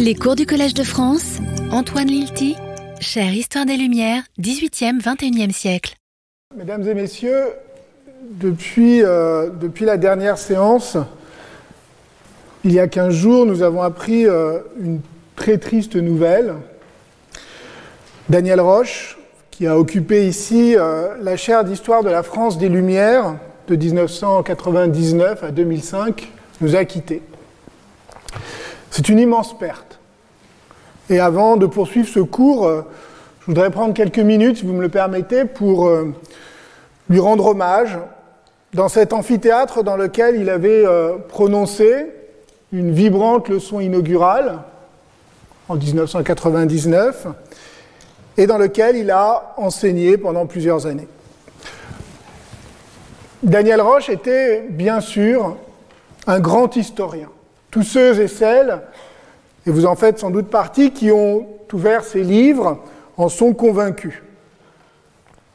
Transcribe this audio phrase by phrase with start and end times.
[0.00, 1.38] Les cours du Collège de France,
[1.72, 2.54] Antoine Lilti,
[3.00, 5.96] chère Histoire des Lumières, 18e, 21e siècle.
[6.56, 7.46] Mesdames et messieurs,
[8.22, 10.96] depuis, euh, depuis la dernière séance,
[12.62, 15.00] il y a 15 jours, nous avons appris euh, une
[15.34, 16.54] très triste nouvelle.
[18.28, 19.18] Daniel Roche,
[19.50, 23.34] qui a occupé ici euh, la chaire d'histoire de la France des Lumières
[23.66, 26.30] de 1999 à 2005,
[26.60, 27.20] nous a quittés.
[28.90, 29.98] C'est une immense perte.
[31.10, 32.82] Et avant de poursuivre ce cours, euh,
[33.40, 36.14] je voudrais prendre quelques minutes, si vous me le permettez, pour euh,
[37.08, 37.98] lui rendre hommage
[38.74, 42.06] dans cet amphithéâtre dans lequel il avait euh, prononcé
[42.72, 44.58] une vibrante leçon inaugurale
[45.68, 47.28] en 1999
[48.36, 51.08] et dans lequel il a enseigné pendant plusieurs années.
[53.42, 55.56] Daniel Roche était bien sûr
[56.26, 57.28] un grand historien.
[57.70, 58.80] Tous ceux et celles,
[59.66, 62.82] et vous en faites sans doute partie, qui ont ouvert ses livres
[63.16, 64.22] en sont convaincus.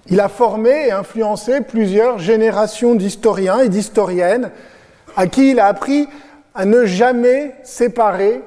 [0.07, 4.51] Il a formé et influencé plusieurs générations d'historiens et d'historiennes
[5.15, 6.07] à qui il a appris
[6.55, 8.41] à ne jamais séparer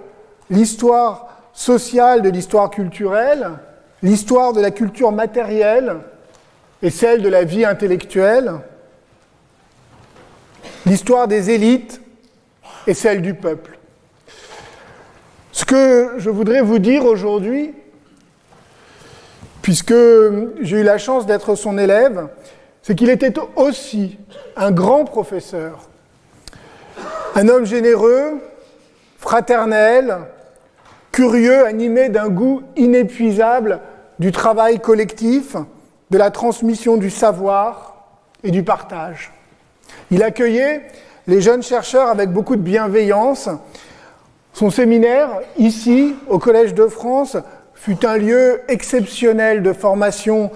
[0.50, 3.52] l'histoire sociale de l'histoire culturelle,
[4.02, 5.96] l'histoire de la culture matérielle
[6.82, 8.52] et celle de la vie intellectuelle,
[10.84, 12.00] l'histoire des élites
[12.86, 13.78] et celle du peuple.
[15.52, 17.74] Ce que je voudrais vous dire aujourd'hui,
[19.62, 19.94] puisque
[20.60, 22.28] j'ai eu la chance d'être son élève,
[22.82, 24.18] c'est qu'il était aussi
[24.56, 25.88] un grand professeur,
[27.34, 28.38] un homme généreux,
[29.18, 30.18] fraternel,
[31.10, 33.80] curieux, animé d'un goût inépuisable
[34.18, 35.56] du travail collectif,
[36.10, 38.04] de la transmission du savoir
[38.44, 39.32] et du partage.
[40.10, 40.82] Il accueillait
[41.26, 43.48] les jeunes chercheurs avec beaucoup de bienveillance.
[44.52, 47.36] Son séminaire, ici, au Collège de France,
[47.74, 50.50] fut un lieu exceptionnel de formation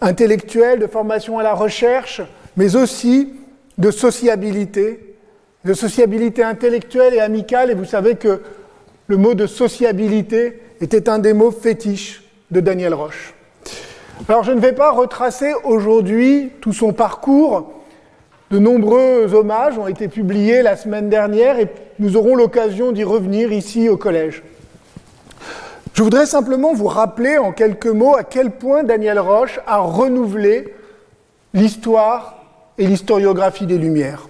[0.00, 2.20] intellectuelle, de formation à la recherche,
[2.56, 3.32] mais aussi
[3.78, 5.16] de sociabilité,
[5.64, 7.70] de sociabilité intellectuelle et amicale.
[7.70, 8.42] Et vous savez que
[9.06, 13.34] le mot de sociabilité était un des mots fétiches de Daniel Roche.
[14.28, 17.83] Alors je ne vais pas retracer aujourd'hui tout son parcours,
[18.50, 21.68] de nombreux hommages ont été publiés la semaine dernière et
[21.98, 24.42] nous aurons l'occasion d'y revenir ici au collège.
[25.94, 30.74] Je voudrais simplement vous rappeler en quelques mots à quel point Daniel Roche a renouvelé
[31.52, 32.44] l'histoire
[32.78, 34.28] et l'historiographie des Lumières.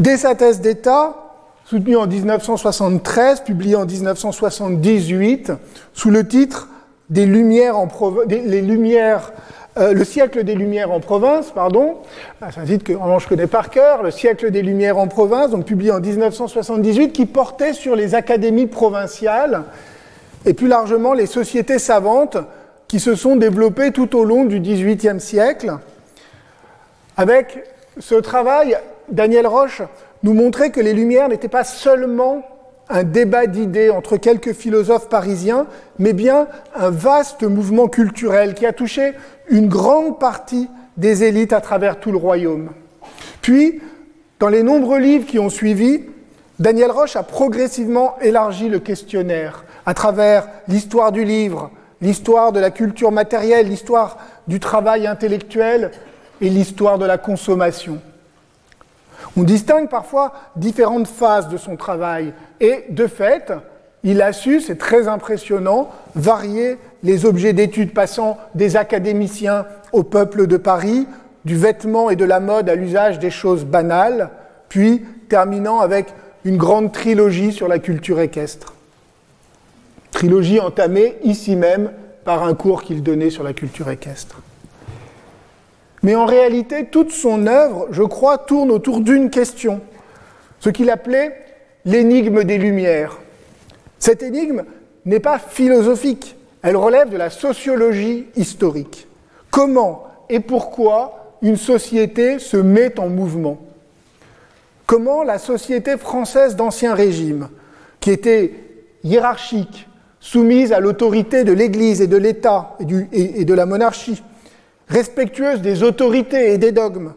[0.00, 1.28] Dès sa thèse d'État,
[1.64, 5.52] soutenue en 1973, publiée en 1978,
[5.94, 6.68] sous le titre
[7.08, 7.88] Des Lumières en
[8.28, 9.32] les Lumières
[9.78, 11.98] euh, le siècle des Lumières en province, pardon,
[12.52, 15.66] c'est un titre que je connais par cœur, le siècle des Lumières en province, donc
[15.66, 19.62] publié en 1978, qui portait sur les académies provinciales
[20.46, 22.38] et plus largement les sociétés savantes
[22.88, 25.72] qui se sont développées tout au long du XVIIIe siècle.
[27.16, 27.64] Avec
[27.98, 28.76] ce travail,
[29.10, 29.82] Daniel Roche
[30.22, 32.42] nous montrait que les Lumières n'étaient pas seulement
[32.90, 35.66] un débat d'idées entre quelques philosophes parisiens,
[35.98, 39.12] mais bien un vaste mouvement culturel qui a touché
[39.50, 42.70] une grande partie des élites à travers tout le royaume.
[43.40, 43.80] Puis,
[44.40, 46.02] dans les nombreux livres qui ont suivi,
[46.58, 51.70] Daniel Roche a progressivement élargi le questionnaire à travers l'histoire du livre,
[52.00, 55.92] l'histoire de la culture matérielle, l'histoire du travail intellectuel
[56.40, 58.00] et l'histoire de la consommation.
[59.36, 63.52] On distingue parfois différentes phases de son travail et, de fait,
[64.04, 70.46] il a su, c'est très impressionnant, varier les objets d'études passant des académiciens au peuple
[70.46, 71.06] de Paris,
[71.44, 74.30] du vêtement et de la mode à l'usage des choses banales,
[74.68, 76.06] puis terminant avec
[76.44, 78.74] une grande trilogie sur la culture équestre.
[80.10, 81.90] Trilogie entamée ici même
[82.24, 84.42] par un cours qu'il donnait sur la culture équestre.
[86.02, 89.80] Mais en réalité, toute son œuvre, je crois, tourne autour d'une question,
[90.60, 91.36] ce qu'il appelait
[91.84, 93.18] l'énigme des Lumières.
[93.98, 94.64] Cette énigme
[95.04, 99.06] n'est pas philosophique, elle relève de la sociologie historique.
[99.50, 103.58] Comment et pourquoi une société se met en mouvement?
[104.86, 107.48] Comment la société française d'Ancien Régime,
[108.00, 108.54] qui était
[109.04, 109.86] hiérarchique,
[110.20, 112.76] soumise à l'autorité de l'Église et de l'État
[113.12, 114.22] et, de la monarchie,
[114.88, 117.12] respectueuse des autorités et des dogmes,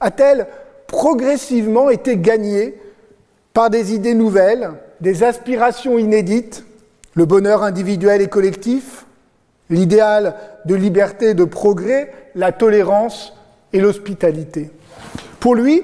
[0.00, 0.46] a-t-elle
[0.86, 2.74] progressivement été gagnée
[3.52, 4.70] par des idées nouvelles,
[5.00, 6.64] des aspirations inédites,
[7.14, 9.06] le bonheur individuel et collectif,
[9.70, 13.34] l'idéal de liberté et de progrès, la tolérance
[13.72, 14.70] et l'hospitalité.
[15.40, 15.82] Pour lui,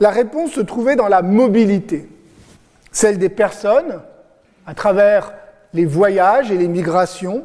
[0.00, 2.08] la réponse se trouvait dans la mobilité,
[2.90, 4.00] celle des personnes
[4.66, 5.32] à travers
[5.74, 7.44] les voyages et les migrations,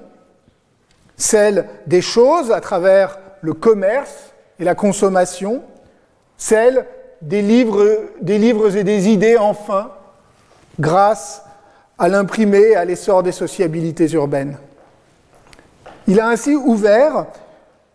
[1.16, 5.64] celle des choses à travers le commerce et la consommation,
[6.38, 6.86] celle
[7.22, 7.82] des livres,
[8.76, 9.92] et des idées enfin,
[10.80, 11.44] grâce
[11.98, 14.58] à l'imprimé et à l'essor des sociabilités urbaines.
[16.08, 17.26] Il a ainsi ouvert,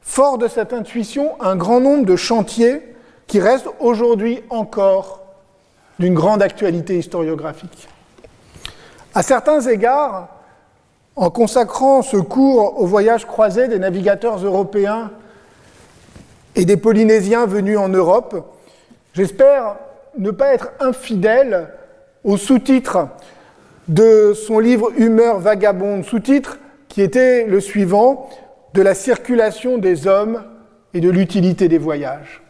[0.01, 2.95] fort de cette intuition, un grand nombre de chantiers
[3.27, 5.21] qui restent aujourd'hui encore
[5.99, 7.89] d'une grande actualité historiographique.
[9.15, 10.29] À certains égards,
[11.17, 15.11] en consacrant ce cours au voyage croisé des navigateurs européens
[16.57, 18.55] et des Polynésiens venus en Europe,
[19.13, 19.77] j'espère
[20.19, 21.69] ne pas être infidèle
[22.25, 23.09] au sous-titre
[23.89, 26.59] de son livre Humeur vagabonde, sous-titre
[26.89, 28.29] qui était le suivant,
[28.75, 30.43] de la circulation des hommes
[30.95, 32.43] et de l'utilité des voyages.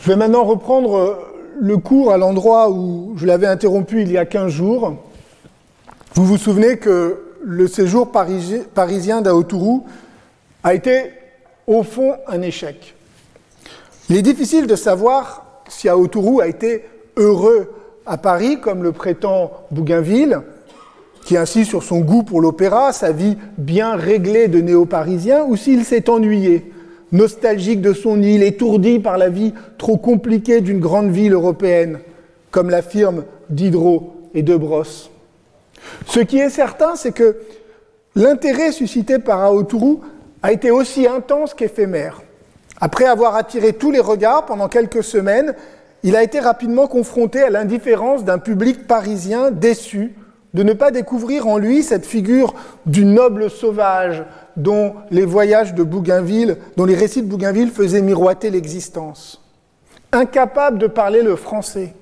[0.00, 1.18] Je vais maintenant reprendre
[1.58, 4.96] le cours à l'endroit où je l'avais interrompu il y a 15 jours.
[6.14, 9.86] Vous vous souvenez que le séjour parisien d'Aotourou
[10.64, 11.12] a été
[11.66, 12.94] au fond un échec.
[14.08, 16.84] Il est difficile de savoir si Aotourou a été
[17.16, 17.72] heureux
[18.06, 20.40] à Paris, comme le prétend Bougainville,
[21.24, 25.84] qui insiste sur son goût pour l'opéra, sa vie bien réglée de néo-parisien, ou s'il
[25.84, 26.72] s'est ennuyé,
[27.12, 31.98] nostalgique de son île, étourdi par la vie trop compliquée d'une grande ville européenne,
[32.50, 35.10] comme l'affirment Diderot et De Brosse.
[36.06, 37.36] Ce qui est certain, c'est que
[38.14, 40.00] l'intérêt suscité par Aotourou
[40.42, 42.22] a été aussi intense qu'éphémère.
[42.80, 45.54] Après avoir attiré tous les regards pendant quelques semaines,
[46.02, 50.14] il a été rapidement confronté à l'indifférence d'un public parisien déçu
[50.54, 52.54] de ne pas découvrir en lui cette figure
[52.86, 54.24] du noble sauvage
[54.56, 59.42] dont les voyages de Bougainville, dont les récits de Bougainville faisaient miroiter l'existence.
[60.12, 61.94] Incapable de parler le français,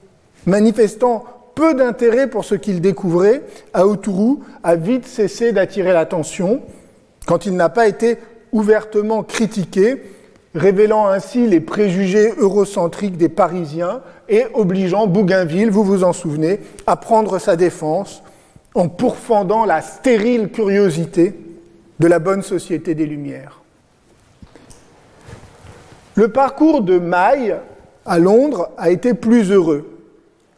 [0.46, 1.24] manifestant
[1.54, 3.42] peu d'intérêt pour ce qu'il découvrait,
[3.72, 6.62] Aotourou a vite cessé d'attirer l'attention
[7.26, 8.18] quand il n'a pas été
[8.52, 10.02] ouvertement critiqué,
[10.54, 16.96] révélant ainsi les préjugés eurocentriques des Parisiens et obligeant Bougainville, vous vous en souvenez, à
[16.96, 18.22] prendre sa défense
[18.74, 21.34] en pourfendant la stérile curiosité
[21.98, 23.60] de la bonne société des Lumières.
[26.14, 27.56] Le parcours de Maille
[28.06, 29.98] à Londres a été plus heureux,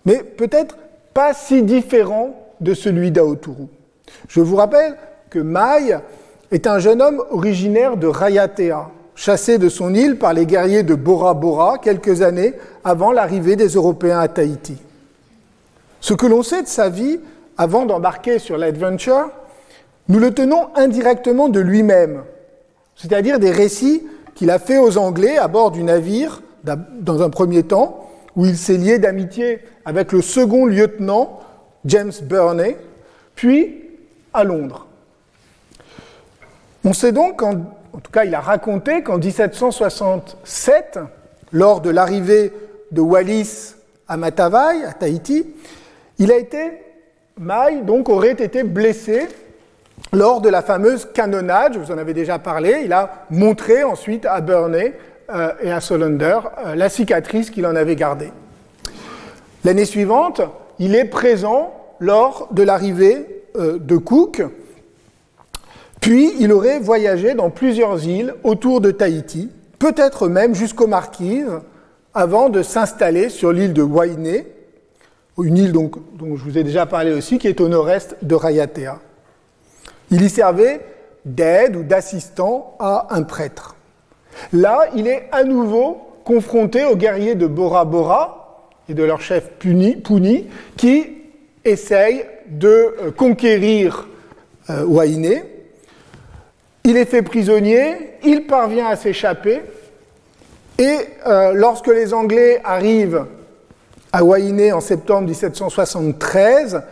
[0.04, 0.76] mais peut-être
[1.14, 3.69] pas si différent de celui d'Aotourou.
[4.28, 4.96] Je vous rappelle
[5.31, 5.99] que Maï
[6.50, 10.94] est un jeune homme originaire de Rayatea, chassé de son île par les guerriers de
[10.94, 12.54] Bora Bora quelques années
[12.84, 14.76] avant l'arrivée des Européens à Tahiti.
[16.00, 17.18] Ce que l'on sait de sa vie
[17.56, 19.30] avant d'embarquer sur l'Adventure,
[20.08, 22.22] nous le tenons indirectement de lui-même,
[22.94, 24.02] c'est-à-dire des récits
[24.34, 26.42] qu'il a faits aux Anglais à bord du navire
[27.00, 31.40] dans un premier temps, où il s'est lié d'amitié avec le second lieutenant
[31.86, 32.76] James Burney,
[33.34, 33.82] puis
[34.34, 34.86] à Londres.
[36.84, 37.42] On sait donc,
[37.96, 40.98] en, tout cas il a raconté qu'en 1767,
[41.52, 42.52] lors de l'arrivée
[42.93, 43.75] de Wallis
[44.08, 45.46] à Matavai, à Tahiti,
[46.19, 46.72] il a été,
[47.38, 49.28] Maï donc aurait été blessé
[50.12, 54.26] lors de la fameuse canonnade, je vous en avais déjà parlé, il a montré ensuite
[54.26, 54.94] à Burney
[55.34, 58.31] euh, et à Solander euh, la cicatrice qu'il en avait gardée.
[59.64, 60.42] L'année suivante,
[60.78, 64.42] il est présent lors de l'arrivée euh, de Cook,
[66.06, 71.50] puis il aurait voyagé dans plusieurs îles autour de Tahiti, peut-être même jusqu'aux Marquises,
[72.14, 74.46] avant de s'installer sur l'île de Wainé,
[75.36, 79.00] une île dont je vous ai déjà parlé aussi, qui est au nord-est de Rayatea.
[80.12, 80.80] Il y servait
[81.25, 83.75] d'aide ou d'assistant à un prêtre.
[84.52, 89.50] Là, il est à nouveau confronté aux guerriers de Bora Bora et de leur chef
[89.58, 89.96] Puni,
[90.76, 91.16] qui
[91.64, 94.06] essayent de euh, conquérir
[94.70, 95.55] euh, Wainé.
[96.88, 99.61] Il est fait prisonnier, il parvient à s'échapper,
[100.78, 103.25] et euh, lorsque les Anglais arrivent
[104.12, 106.83] à Wainé en septembre 1773,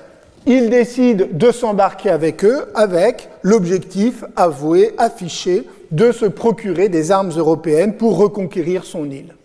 [0.47, 7.31] il décide de s'embarquer avec eux avec l'objectif avoué, affiché, de se procurer des armes
[7.31, 9.37] européennes pour reconquérir son île.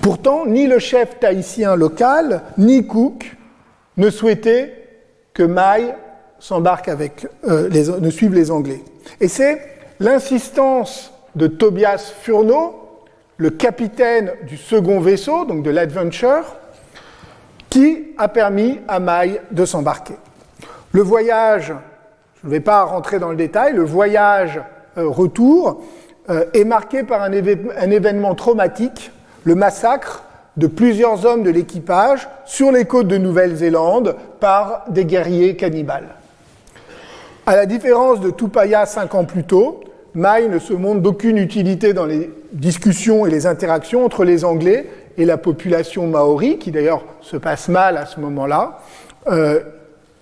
[0.00, 3.36] Pourtant, ni le chef tahitien local, ni Cook
[3.98, 4.72] ne souhaitaient
[5.34, 5.94] que Maille
[6.38, 8.82] s'embarque avec, euh, les, ne suive les Anglais.
[9.20, 9.60] Et c'est
[10.00, 12.74] l'insistance de Tobias Furneaux,
[13.36, 16.56] le capitaine du second vaisseau, donc de l'Adventure,
[17.70, 20.14] qui a permis à Maille de s'embarquer.
[20.92, 21.72] Le voyage,
[22.42, 24.60] je ne vais pas rentrer dans le détail, le voyage
[24.96, 25.82] euh, retour
[26.30, 29.12] euh, est marqué par un, événement traumatique,
[29.44, 30.24] le massacre
[30.56, 36.17] de plusieurs hommes de l'équipage sur les côtes de Nouvelle-Zélande par des guerriers cannibales.
[37.48, 39.80] À la différence de Tupaya cinq ans plus tôt,
[40.14, 44.84] Mai ne se montre d'aucune utilité dans les discussions et les interactions entre les Anglais
[45.16, 48.80] et la population maori, qui d'ailleurs se passe mal à ce moment-là.
[49.28, 49.60] Euh,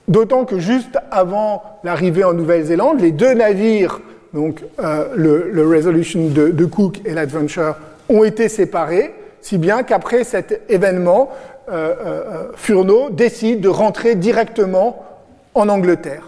[0.06, 4.00] d'autant que juste avant l'arrivée en Nouvelle-Zélande, les deux navires,
[4.33, 7.75] donc euh, le, Resolution de Cook et l'Adventure,
[8.09, 11.30] ont été séparés si bien qu'après cet événement,
[11.73, 15.04] euh, Furneaux décide de rentrer directement
[15.54, 16.23] en Angleterre.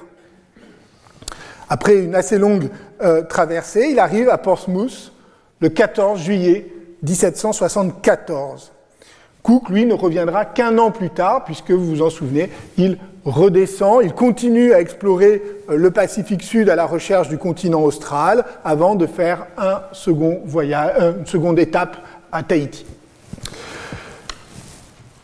[1.69, 2.69] Après une assez longue
[3.29, 5.13] traversée, il arrive à Portsmouth
[5.61, 6.67] le 14 juillet
[7.03, 8.73] 1774.
[9.43, 14.03] Cook, lui, ne reviendra qu'un an plus tard, puisque vous vous en souvenez, il redescend,
[14.03, 19.07] il continue à explorer le Pacifique Sud à la recherche du continent austral, avant de
[19.07, 19.47] faire
[20.45, 21.97] voyage, une seconde étape
[22.33, 22.85] à Tahiti.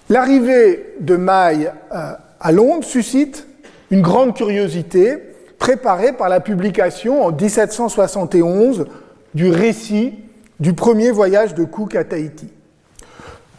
[0.08, 3.46] L'arrivée de Maille euh, à Londres suscite
[3.90, 5.18] une grande curiosité
[5.58, 8.86] préparée par la publication en 1771
[9.34, 10.14] du récit
[10.60, 12.48] du premier voyage de Cook à Tahiti.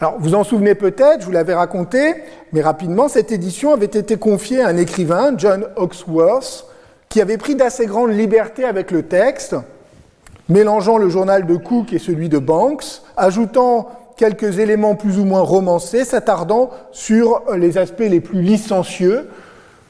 [0.01, 2.15] Alors, vous en souvenez peut-être, je vous l'avais raconté,
[2.51, 6.65] mais rapidement, cette édition avait été confiée à un écrivain, John Oxworth,
[7.07, 9.55] qui avait pris d'assez grandes libertés avec le texte,
[10.49, 15.41] mélangeant le journal de Cook et celui de Banks, ajoutant quelques éléments plus ou moins
[15.41, 19.29] romancés, s'attardant sur les aspects les plus licencieux,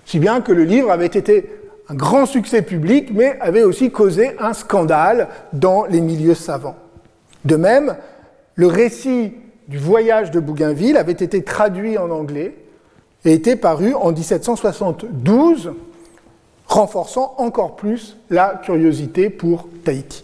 [0.06, 1.50] si bien que le livre avait été
[1.90, 6.76] un grand succès public, mais avait aussi causé un scandale dans les milieux savants.
[7.44, 7.96] De même,
[8.56, 9.34] le récit
[9.68, 12.56] du voyage de Bougainville avait été traduit en anglais
[13.24, 15.74] et était paru en 1772,
[16.68, 20.24] renforçant encore plus la curiosité pour Tahiti.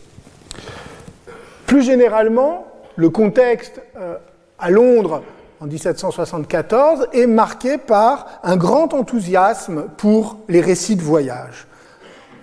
[1.66, 4.18] Plus généralement, le contexte euh,
[4.60, 5.24] à Londres
[5.62, 11.68] en 1774 est marqué par un grand enthousiasme pour les récits de voyage,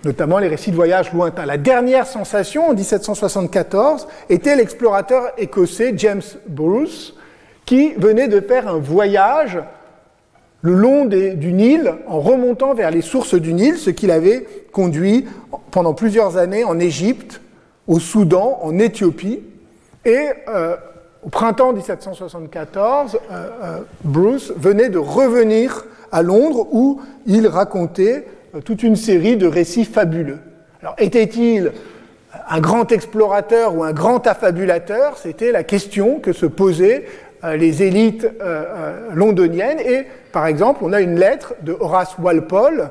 [0.05, 1.45] notamment les récits de voyage lointains.
[1.45, 7.13] La dernière sensation en 1774 était l'explorateur écossais James Bruce,
[7.65, 9.59] qui venait de faire un voyage
[10.61, 15.27] le long du Nil en remontant vers les sources du Nil, ce qu'il avait conduit
[15.71, 17.41] pendant plusieurs années en Égypte,
[17.85, 19.41] au Soudan, en Éthiopie,
[20.05, 20.77] et euh,
[21.23, 28.25] au printemps 1774, euh, euh, Bruce venait de revenir à Londres où il racontait
[28.65, 30.39] toute une série de récits fabuleux.
[30.81, 31.71] Alors était-il
[32.49, 35.17] un grand explorateur ou un grand affabulateur?
[35.17, 37.05] C'était la question que se posaient
[37.43, 38.27] les élites
[39.13, 39.79] londoniennes.
[39.79, 42.89] Et par exemple, on a une lettre de Horace Walpole,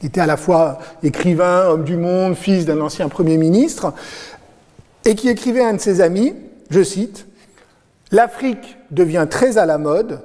[0.00, 3.92] qui était à la fois écrivain, homme du monde, fils d'un ancien Premier ministre,
[5.04, 6.34] et qui écrivait à un de ses amis,
[6.70, 7.26] je cite,
[8.14, 10.20] L'Afrique devient très à la mode,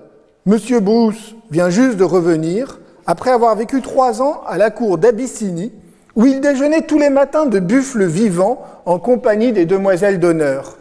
[0.46, 5.72] Monsieur Bruce vient juste de revenir, après avoir vécu trois ans à la cour d'Abyssinie,
[6.15, 10.77] où il déjeunait tous les matins de buffles vivants en compagnie des demoiselles d'honneur.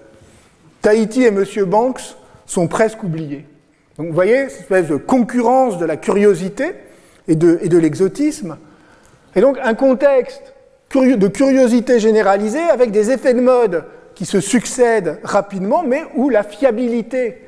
[0.83, 3.47] Tahiti et Monsieur Banks sont presque oubliés.
[3.97, 6.75] Donc vous voyez, cette espèce de concurrence de la curiosité
[7.27, 8.59] et de, et de l'exotisme.
[9.35, 10.55] Et donc un contexte
[10.95, 13.85] de curiosité généralisée avec des effets de mode
[14.19, 17.39] qui se succèdent rapidement, mais où la fiabilité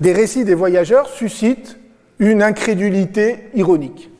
[0.00, 1.76] des récits des voyageurs suscite
[2.18, 4.10] une incrédulité ironique.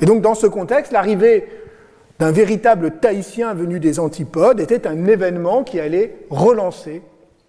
[0.00, 1.48] Et donc dans ce contexte, l'arrivée
[2.20, 7.02] d'un véritable Tahitien venu des antipodes était un événement qui allait relancer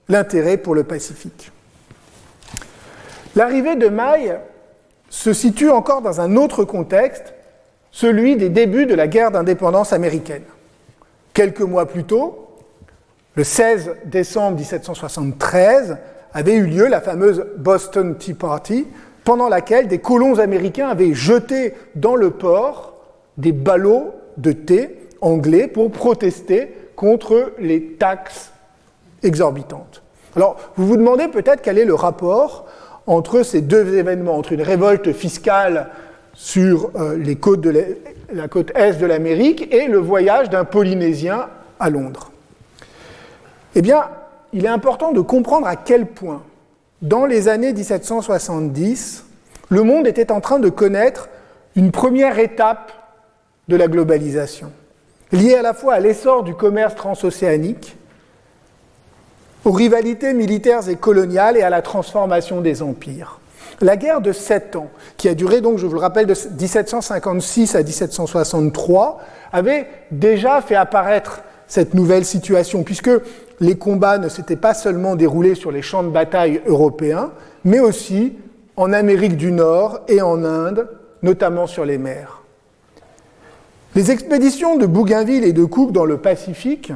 [0.09, 1.51] l'intérêt pour le Pacifique.
[3.35, 4.39] L'arrivée de Maille
[5.11, 7.35] se situe encore dans un autre contexte
[7.91, 10.45] celui des débuts de la guerre d'indépendance américaine.
[11.35, 12.42] Quelques mois plus tôt,
[13.35, 15.97] le 16 décembre 1773,
[16.33, 18.87] avait eu lieu la fameuse Boston Tea Party,
[19.23, 22.93] pendant laquelle des colons américains avaient jeté dans le port
[23.37, 28.51] des ballots de thé anglais pour protester contre les taxes
[29.23, 30.03] exorbitantes.
[30.35, 32.65] Alors, vous vous demandez peut-être quel est le rapport
[33.07, 35.89] entre ces deux événements, entre une révolte fiscale
[36.33, 37.17] sur euh,
[38.33, 41.47] la, côte est de l'Amérique et le voyage d'un Polynésien
[41.79, 42.32] à Londres.
[43.75, 44.09] Eh bien,
[44.53, 46.43] il est important de comprendre à quel point,
[47.01, 49.25] dans les années 1770,
[49.69, 51.29] le monde était en train de connaître
[51.75, 52.91] une première étape
[53.67, 54.71] de la globalisation,
[55.31, 57.95] liée à la fois à l'essor du commerce transocéanique,
[59.65, 63.39] aux rivalités militaires et coloniales et à la transformation des empires.
[63.81, 67.75] La guerre de sept ans, qui a duré donc, je vous le rappelle, de 1756
[67.75, 73.09] à 1763, avait déjà fait apparaître cette nouvelle situation, puisque
[73.59, 77.31] les combats ne s'étaient pas seulement déroulés sur les champs de bataille européens,
[77.63, 78.33] mais aussi
[78.75, 80.87] en Amérique du Nord et en Inde,
[81.21, 82.41] notamment sur les mers.
[83.95, 86.91] Les expéditions de Bougainville et de Cook dans le Pacifique,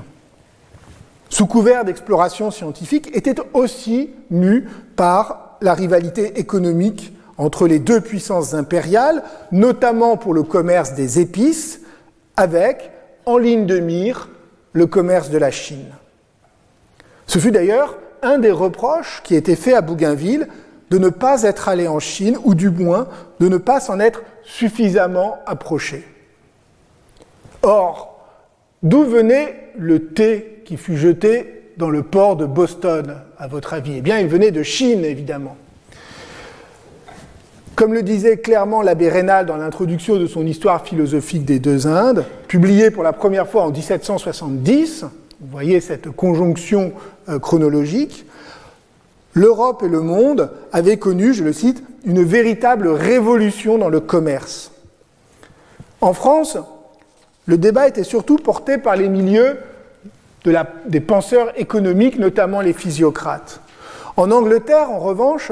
[1.30, 8.54] sous couvert d'exploration scientifique, étaient aussi mues par la rivalité économique entre les deux puissances
[8.54, 11.82] impériales, notamment pour le commerce des épices,
[12.36, 12.92] avec,
[13.26, 14.30] en ligne de mire,
[14.74, 15.92] le commerce de la Chine.
[17.28, 20.48] Ce fut d'ailleurs un des reproches qui était fait à Bougainville
[20.90, 23.08] de ne pas être allé en Chine, ou du moins
[23.40, 26.06] de ne pas s'en être suffisamment approché.
[27.62, 28.26] Or,
[28.84, 33.98] d'où venait le thé qui fut jeté dans le port de Boston, à votre avis?
[33.98, 35.58] Eh bien, il venait de Chine, évidemment.
[37.76, 42.26] Comme le disait clairement l'abbé Rénal dans l'introduction de son Histoire philosophique des deux Indes,
[42.48, 45.06] publiée pour la première fois en 1770,
[45.40, 46.94] vous voyez cette conjonction
[47.42, 48.26] chronologique,
[49.34, 54.72] l'Europe et le monde avaient connu, je le cite, une véritable révolution dans le commerce.
[56.02, 56.58] En France,
[57.46, 59.58] le débat était surtout porté par les milieux
[60.86, 63.60] des penseurs économiques, notamment les physiocrates.
[64.16, 65.52] En Angleterre, en revanche,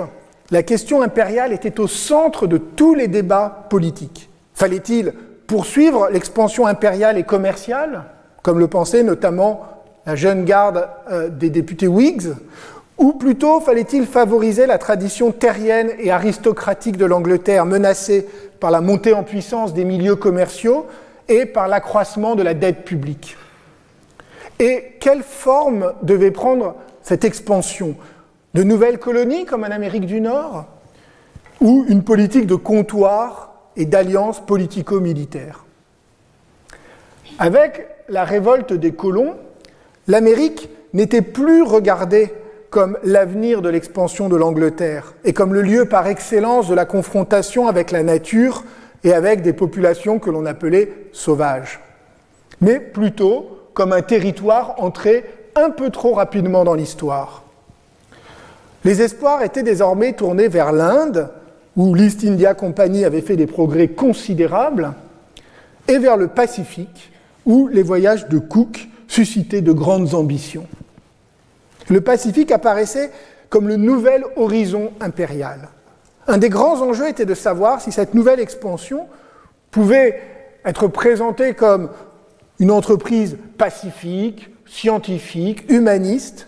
[0.51, 4.29] la question impériale était au centre de tous les débats politiques.
[4.53, 5.13] Fallait-il
[5.48, 8.05] poursuivre l'expansion impériale et commerciale,
[8.41, 9.75] comme le pensait notamment
[10.06, 12.34] la jeune garde euh, des députés Whigs,
[12.98, 18.28] ou plutôt fallait-il favoriser la tradition terrienne et aristocratique de l'Angleterre menacée
[18.60, 20.86] par la montée en puissance des milieux commerciaux
[21.28, 23.36] et par l'accroissement de la dette publique?
[24.60, 27.96] Et quelle forme devait prendre cette expansion?
[28.54, 30.66] De nouvelles colonies comme en Amérique du Nord,
[31.60, 35.66] ou une politique de comptoir et d'alliance politico-militaire?
[37.38, 39.36] Avec la révolte des colons,
[40.08, 42.34] l'Amérique n'était plus regardée
[42.70, 47.68] comme l'avenir de l'expansion de l'Angleterre et comme le lieu par excellence de la confrontation
[47.68, 48.64] avec la nature
[49.04, 51.80] et avec des populations que l'on appelait sauvages,
[52.60, 57.44] mais plutôt comme un territoire entré un peu trop rapidement dans l'histoire.
[58.84, 61.30] Les espoirs étaient désormais tournés vers l'Inde,
[61.76, 64.94] où l'East India Company avait fait des progrès considérables,
[65.88, 67.12] et vers le Pacifique,
[67.46, 70.68] où les voyages de Cook suscitaient de grandes ambitions.
[71.89, 73.12] Le Pacifique apparaissait
[73.50, 75.70] comme le nouvel horizon impérial.
[76.28, 79.08] Un des grands enjeux était de savoir si cette nouvelle expansion
[79.72, 80.20] pouvait
[80.65, 81.89] être présentée comme
[82.60, 86.48] une entreprise pacifique, scientifique, humaniste,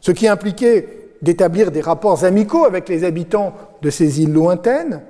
[0.00, 5.02] ce qui impliquait d'établir des rapports amicaux avec les habitants de ces îles lointaines,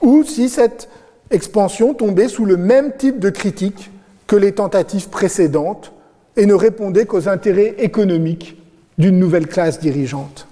[0.00, 0.88] ou si cette
[1.30, 3.90] expansion tombait sous le même type de critique
[4.26, 5.92] que les tentatives précédentes
[6.38, 8.56] et ne répondait qu'aux intérêts économiques
[8.96, 10.46] d'une nouvelle classe dirigeante.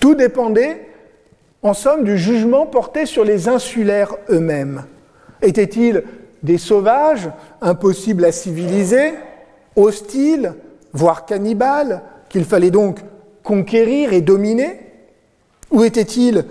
[0.00, 0.88] Tout dépendait,
[1.62, 4.84] en somme, du jugement porté sur les insulaires eux-mêmes.
[5.42, 6.02] Étaient-ils
[6.42, 9.12] des sauvages, impossibles à civiliser,
[9.76, 10.54] hostiles,
[10.94, 13.00] voire cannibales, qu'il fallait donc
[13.42, 14.80] conquérir et dominer?
[15.70, 16.46] Ou étaient-ils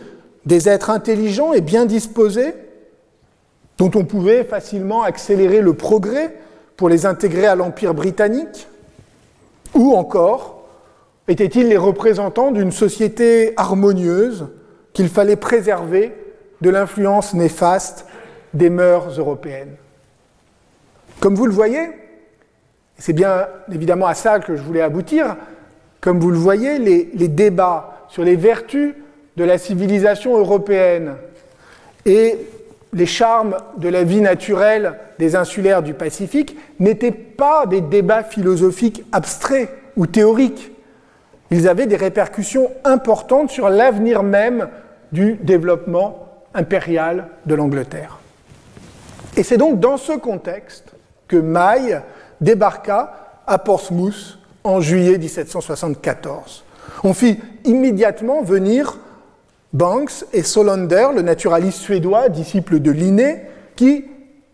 [0.45, 2.53] des êtres intelligents et bien disposés,
[3.79, 6.35] dont on pouvait facilement accélérer le progrès
[6.79, 8.69] pour les intégrer à l'Empire britannique
[9.73, 10.65] Ou encore,
[11.27, 14.47] étaient-ils les représentants d'une société harmonieuse
[14.93, 16.15] qu'il fallait préserver
[16.61, 18.05] de l'influence néfaste
[18.53, 19.75] des mœurs européennes?
[21.19, 21.89] Comme vous le voyez,
[22.97, 25.35] c'est bien évidemment à ça que je voulais aboutir,
[25.99, 28.93] comme vous le voyez, les, débats sur les vertus
[29.35, 31.15] de la civilisation européenne
[32.05, 32.37] et
[32.93, 39.03] les charmes de la vie naturelle des insulaires du Pacifique n'étaient pas des débats philosophiques
[39.11, 40.71] abstraits ou théoriques.
[41.51, 44.69] Ils avaient des répercussions importantes sur l'avenir même
[45.11, 48.19] du développement impérial de l'Angleterre.
[49.37, 50.91] Et c'est donc dans ce contexte
[51.27, 52.01] que Maille
[52.41, 56.63] débarqua à Portsmouth en juillet 1774.
[57.03, 58.97] On fit immédiatement venir
[59.73, 63.43] Banks et Solander, le naturaliste suédois, disciple de Linné,
[63.75, 64.05] qui,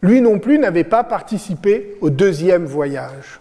[0.01, 3.39] lui non plus, n'avait pas participé au deuxième voyage.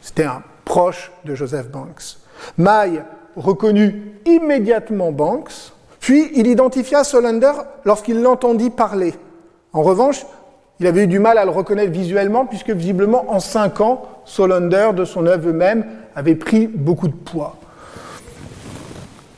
[0.00, 2.16] C'était un proche de Joseph Banks.
[2.56, 3.02] May
[3.36, 7.52] reconnut immédiatement Banks, puis il identifia Solander
[7.84, 9.14] lorsqu'il l'entendit parler.
[9.72, 10.24] En revanche,
[10.80, 14.92] il avait eu du mal à le reconnaître visuellement, puisque visiblement, en cinq ans, Solander,
[14.96, 15.84] de son œuvre même,
[16.16, 17.59] avait pris beaucoup de poids.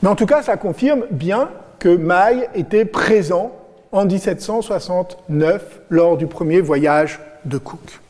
[0.03, 3.53] Mais en tout cas, ça confirme bien que Maille était présent
[3.93, 8.01] en 1769 lors du premier voyage de Cook.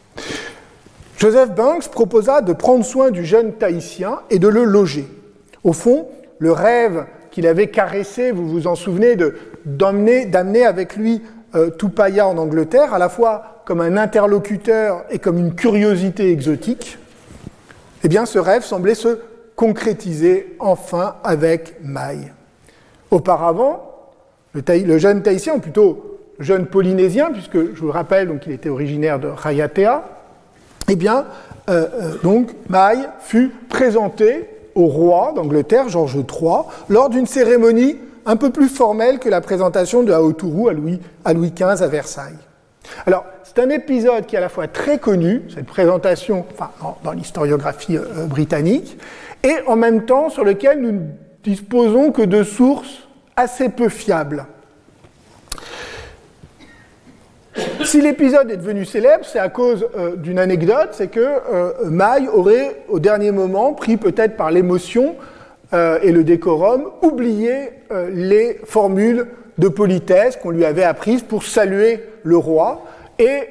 [1.20, 5.08] Joseph Banks proposa de prendre soin du jeune Tahitien et de le loger.
[5.64, 6.08] Au fond,
[6.40, 9.16] le rêve qu'il avait caressé, vous vous en souvenez,
[9.64, 11.22] d'amener avec lui
[11.54, 16.98] euh, Tupaya en Angleterre, à la fois comme un interlocuteur et comme une curiosité exotique,
[18.04, 19.20] eh bien ce rêve semblait se
[19.56, 22.32] concrétiser enfin avec Maï.
[23.12, 23.94] Auparavant,
[24.54, 28.54] le, jeune Tahitien, ou plutôt le jeune Polynésien, puisque je vous le rappelle, donc, il
[28.54, 30.04] était originaire de Rayatea,
[30.90, 31.26] eh bien,
[31.70, 38.36] euh, euh, donc Maï fut présenté au roi d'Angleterre, Georges III, lors d'une cérémonie un
[38.36, 42.38] peu plus formelle que la présentation de Louis, à Louis XV à Versailles.
[43.06, 46.72] Alors, c'est un épisode qui est à la fois très connu, cette présentation enfin,
[47.04, 48.98] dans, l'historiographie euh, britannique,
[49.44, 51.02] et en même temps sur lequel nous ne
[51.44, 54.46] disposons que de sources assez peu fiables.
[57.84, 62.28] Si l'épisode est devenu célèbre, c'est à cause euh, d'une anecdote, c'est que euh, Maï
[62.28, 65.16] aurait, au dernier moment, pris peut-être par l'émotion
[65.74, 67.70] euh, et le décorum, oublié
[68.12, 69.28] les formules
[69.60, 72.86] de politesse qu'on lui avait apprises pour saluer le roi,
[73.20, 73.50] et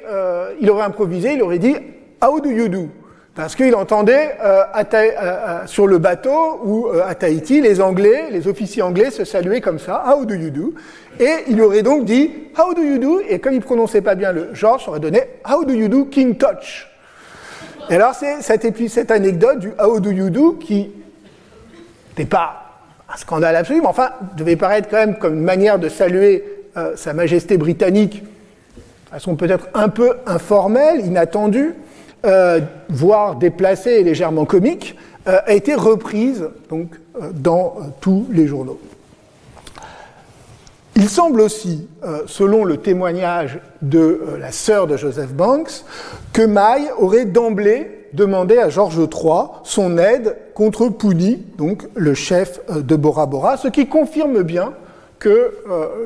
[0.59, 1.75] il aurait improvisé, il aurait dit
[2.21, 2.89] How do you do?
[3.35, 8.47] Parce qu'il entendait euh, euh, euh, sur le bateau ou à Tahiti, les Anglais, les
[8.47, 10.73] officiers anglais se saluaient comme ça, How do you do?
[11.19, 13.21] Et il aurait donc dit How do you do?
[13.27, 16.37] Et comme il prononçait pas bien le George, aurait donné How do you do King
[16.37, 16.89] Touch?
[17.89, 20.91] Et alors c'est cette, cette, anecdote du How do you do qui
[22.09, 25.89] n'était pas un scandale absolu, mais enfin devait paraître quand même comme une manière de
[25.89, 26.43] saluer
[26.95, 31.73] Sa Majesté britannique, de façon peut-être un peu informelle, inattendue.
[32.25, 34.95] Euh, voire déplacée et légèrement comique,
[35.27, 38.79] euh, a été reprise donc, euh, dans tous les journaux.
[40.95, 41.89] Il semble aussi,
[42.27, 45.83] selon le témoignage de la sœur de Joseph Banks,
[46.33, 52.61] que Maï aurait d'emblée demandé à Georges III son aide contre Pouni, donc le chef
[52.69, 54.73] de Bora Bora, ce qui confirme bien
[55.17, 55.51] que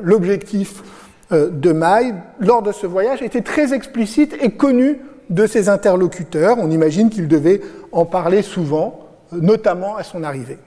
[0.02, 0.82] l'objectif
[1.30, 6.56] de Maï lors de ce voyage était très explicite et connu de ses interlocuteurs.
[6.58, 7.60] On imagine qu'il devait
[7.92, 9.00] en parler souvent,
[9.32, 10.58] notamment à son arrivée.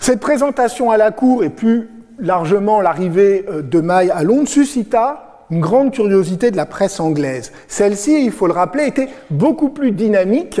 [0.00, 5.44] Cette présentation à la cour et plus largement l'arrivée euh, de Maille à Londres suscita
[5.50, 7.52] une grande curiosité de la presse anglaise.
[7.68, 10.60] Celle-ci, il faut le rappeler, était beaucoup plus dynamique,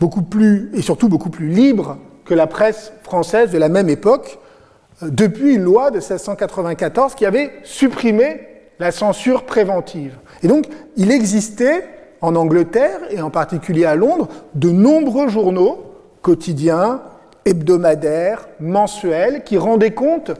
[0.00, 4.38] beaucoup plus et surtout beaucoup plus libre que la presse française de la même époque,
[5.02, 8.40] euh, depuis une loi de 1694 qui avait supprimé
[8.84, 10.14] la censure préventive.
[10.42, 10.66] Et donc,
[10.96, 11.88] il existait
[12.20, 17.00] en Angleterre, et en particulier à Londres, de nombreux journaux quotidiens,
[17.46, 20.32] hebdomadaires, mensuels, qui rendaient compte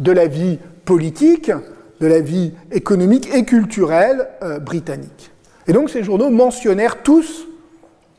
[0.00, 1.52] de la vie politique,
[2.00, 5.30] de la vie économique et culturelle euh, britannique.
[5.68, 7.46] Et donc ces journaux mentionnèrent tous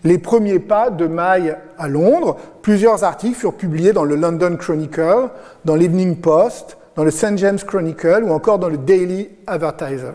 [0.03, 2.37] les premiers pas de Maille à Londres.
[2.61, 5.29] Plusieurs articles furent publiés dans le London Chronicle,
[5.65, 7.37] dans l'Evening Post, dans le St.
[7.37, 10.13] James Chronicle ou encore dans le Daily Advertiser.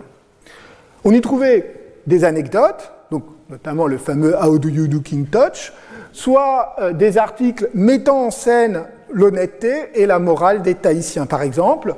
[1.05, 1.75] On y trouvait
[2.07, 2.93] des anecdotes,
[3.49, 5.73] notamment le fameux How do you do King Touch,
[6.11, 11.27] soit euh, des articles mettant en scène l'honnêteté et la morale des Tahitiens.
[11.27, 11.95] Par exemple,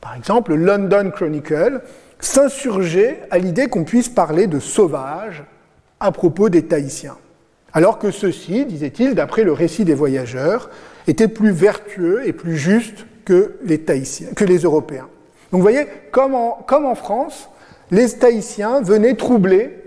[0.00, 1.82] par exemple, le London Chronicle
[2.18, 5.44] s'insurgeait à l'idée qu'on puisse parler de sauvage
[6.00, 7.16] à propos des Tahitiens.
[7.74, 10.70] Alors que ceux-ci, disait-il, d'après le récit des voyageurs,
[11.06, 15.08] étaient plus vertueux et plus justes que les Tahitiens, que les Européens.
[15.52, 17.50] Donc vous voyez, comme en France,
[17.90, 19.84] les Tahitiens venaient troubler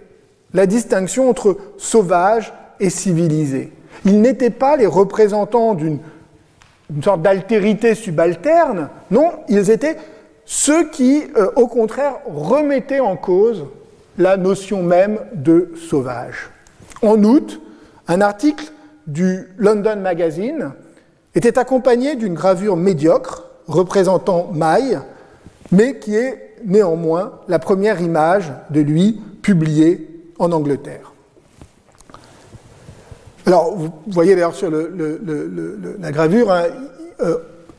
[0.53, 3.71] la distinction entre sauvage et civilisé.
[4.05, 5.99] Ils n'étaient pas les représentants d'une
[7.03, 9.97] sorte d'altérité subalterne, non, ils étaient
[10.45, 13.65] ceux qui, euh, au contraire, remettaient en cause
[14.17, 16.49] la notion même de sauvage.
[17.03, 17.61] En août,
[18.07, 18.65] un article
[19.05, 20.71] du London Magazine
[21.35, 24.99] était accompagné d'une gravure médiocre représentant Maï,
[25.71, 30.07] mais qui est néanmoins la première image de lui publiée
[30.39, 31.13] en Angleterre.
[33.45, 36.63] Alors, vous voyez d'ailleurs sur la gravure hein,
[37.21, 37.37] euh,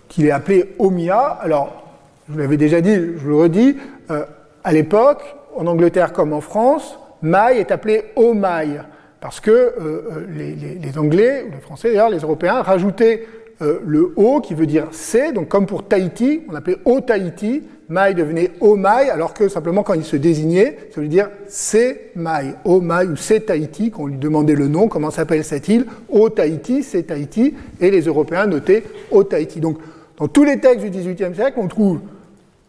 [0.08, 1.38] qu'il est appelé Omia.
[1.40, 1.84] Alors,
[2.28, 3.76] je vous l'avais déjà dit, je le redis,
[4.10, 4.24] euh,
[4.64, 5.22] à l'époque,
[5.54, 8.80] en Angleterre comme en France, Maï est appelé Omaï,
[9.20, 13.26] parce que euh, les, les, Anglais, ou les Français d'ailleurs, les Européens, rajoutaient
[13.60, 18.14] le O qui veut dire C, donc comme pour Tahiti, on appelait O Tahiti, Mai
[18.14, 22.54] devenait O Mai, alors que simplement quand il se désignait, ça veut dire c'est Mai,
[22.64, 25.86] O Mai ou c'est Tahiti, quand on lui demandait le nom, comment s'appelle cette île,
[26.08, 29.60] O Tahiti, c'est Tahiti, et les Européens notaient O Tahiti.
[29.60, 29.78] Donc
[30.16, 32.00] dans tous les textes du XVIIIe siècle, on trouve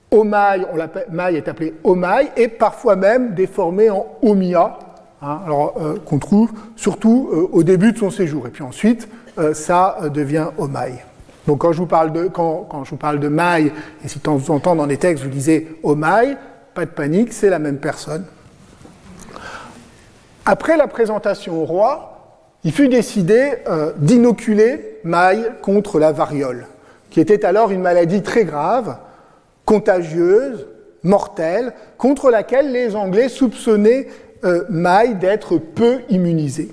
[0.09, 0.65] Omaï,
[1.11, 4.79] Maï est appelé Omaï, et parfois même déformé en Omia,
[5.21, 5.39] hein,
[5.79, 8.47] euh, qu'on trouve surtout euh, au début de son séjour.
[8.47, 10.93] Et puis ensuite, euh, ça devient Omaï.
[11.47, 13.71] Donc quand je vous parle de, quand, je vous parle de Maï,
[14.03, 16.37] et si de temps en temps dans les textes vous lisez Omaï,
[16.73, 18.25] pas de panique, c'est la même personne.
[20.45, 22.07] Après la présentation au roi,
[22.63, 23.53] il fut décidé
[23.97, 26.67] d'inoculer Maï contre la variole,
[27.09, 28.97] qui était alors une maladie très grave,
[29.65, 30.67] contagieuse,
[31.03, 34.07] mortelle, contre laquelle les Anglais soupçonnaient
[34.43, 36.71] euh, Maille d'être peu immunisé.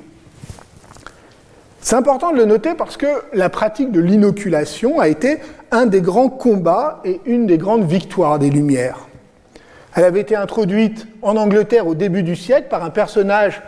[1.81, 5.39] C'est important de le noter parce que la pratique de l'inoculation a été
[5.71, 9.09] un des grands combats et une des grandes victoires des Lumières.
[9.95, 13.63] Elle avait été introduite en Angleterre au début du siècle par un personnage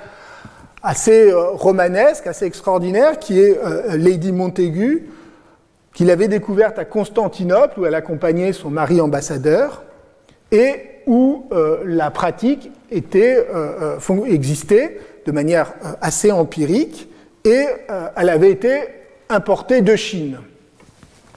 [0.83, 5.09] assez euh, romanesque, assez extraordinaire, qui est euh, Lady Montaigu,
[5.93, 9.83] qu'il avait découverte à Constantinople, où elle accompagnait son mari ambassadeur,
[10.53, 10.75] et
[11.07, 13.47] où euh, la pratique existait
[15.27, 17.10] de manière assez empirique,
[17.45, 17.67] et
[18.17, 18.81] elle avait été
[19.29, 20.39] importée de Chine.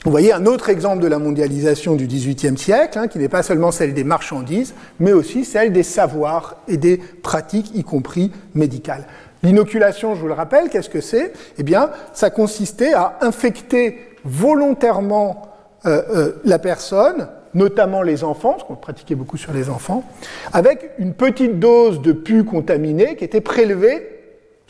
[0.04, 3.42] Vous voyez un autre exemple de la mondialisation du XVIIIe siècle, hein, qui n'est pas
[3.42, 9.08] seulement celle des marchandises, mais aussi celle des savoirs et des pratiques, y compris médicales.
[9.44, 11.32] L'inoculation, je vous le rappelle, qu'est-ce que c'est?
[11.58, 15.54] Eh bien, ça consistait à infecter volontairement
[15.86, 20.04] euh, euh, la personne, notamment les enfants, ce qu'on pratiquait beaucoup sur les enfants,
[20.52, 24.23] avec une petite dose de pu contaminé qui était prélevée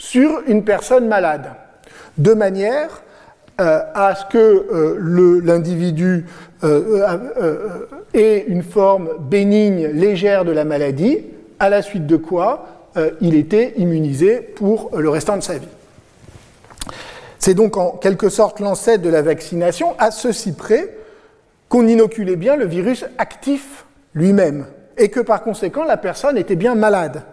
[0.04, 1.52] sur une personne malade,
[2.18, 3.04] de manière
[3.62, 4.98] euh, à ce que
[5.42, 6.26] l'individu
[8.14, 11.20] ait une forme bénigne, légère de la maladie,
[11.60, 12.68] à la suite de quoi
[13.22, 15.68] il était immunisé pour le restant de sa vie.
[17.40, 20.96] C'est donc en quelque sorte l'ancêtre de la vaccination, à ceci près
[21.70, 24.66] qu'on inoculait bien le virus actif lui-même,
[24.98, 27.24] et que par conséquent la personne était bien malade.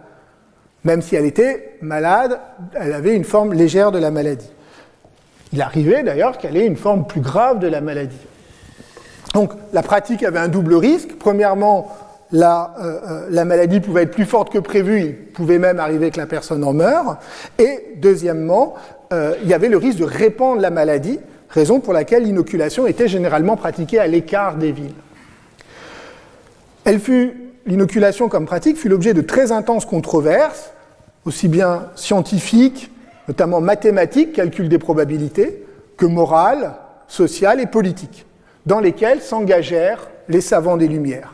[0.83, 2.39] Même si elle était malade,
[2.73, 4.49] elle avait une forme légère de la maladie.
[5.53, 8.17] Il arrivait d'ailleurs qu'elle ait une forme plus grave de la maladie.
[9.33, 11.17] Donc la pratique avait un double risque.
[11.19, 11.95] Premièrement,
[12.31, 16.11] la, euh, euh, la, maladie pouvait être plus forte que prévu, il pouvait même arriver
[16.11, 17.17] que la personne en meure.
[17.59, 18.75] Et deuxièmement,
[19.11, 23.09] euh, il y avait le risque de répandre la maladie, raison pour laquelle l'inoculation était
[23.09, 24.93] généralement pratiquée à l'écart des villes.
[26.85, 30.71] Elle fut, l'inoculation comme pratique fut l'objet de très intenses controverses,
[31.25, 32.91] aussi bien scientifiques,
[33.27, 35.63] notamment mathématiques, calcul des probabilités,
[35.97, 36.73] que morales,
[37.07, 38.25] sociales et politiques,
[38.65, 41.33] dans lesquelles s'engagèrent les savants des Lumières.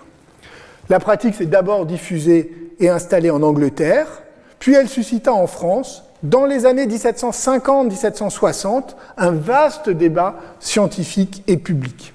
[0.89, 4.23] La pratique s'est d'abord diffusée et installée en Angleterre,
[4.59, 12.13] puis elle suscita en France dans les années 1750-1760 un vaste débat scientifique et public.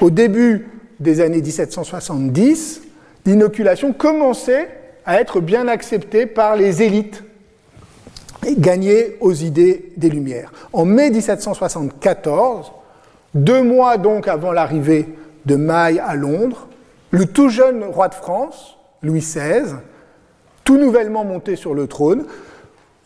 [0.00, 0.68] Au début
[1.00, 2.83] des années 1770,
[3.26, 4.68] l'inoculation commençait
[5.06, 7.24] à être bien acceptée par les élites
[8.46, 10.52] et gagnait aux idées des Lumières.
[10.72, 12.72] En mai 1774,
[13.34, 15.08] deux mois donc avant l'arrivée
[15.46, 16.68] de Maille à Londres,
[17.10, 19.76] le tout jeune roi de France, Louis XVI,
[20.64, 22.24] tout nouvellement monté sur le trône,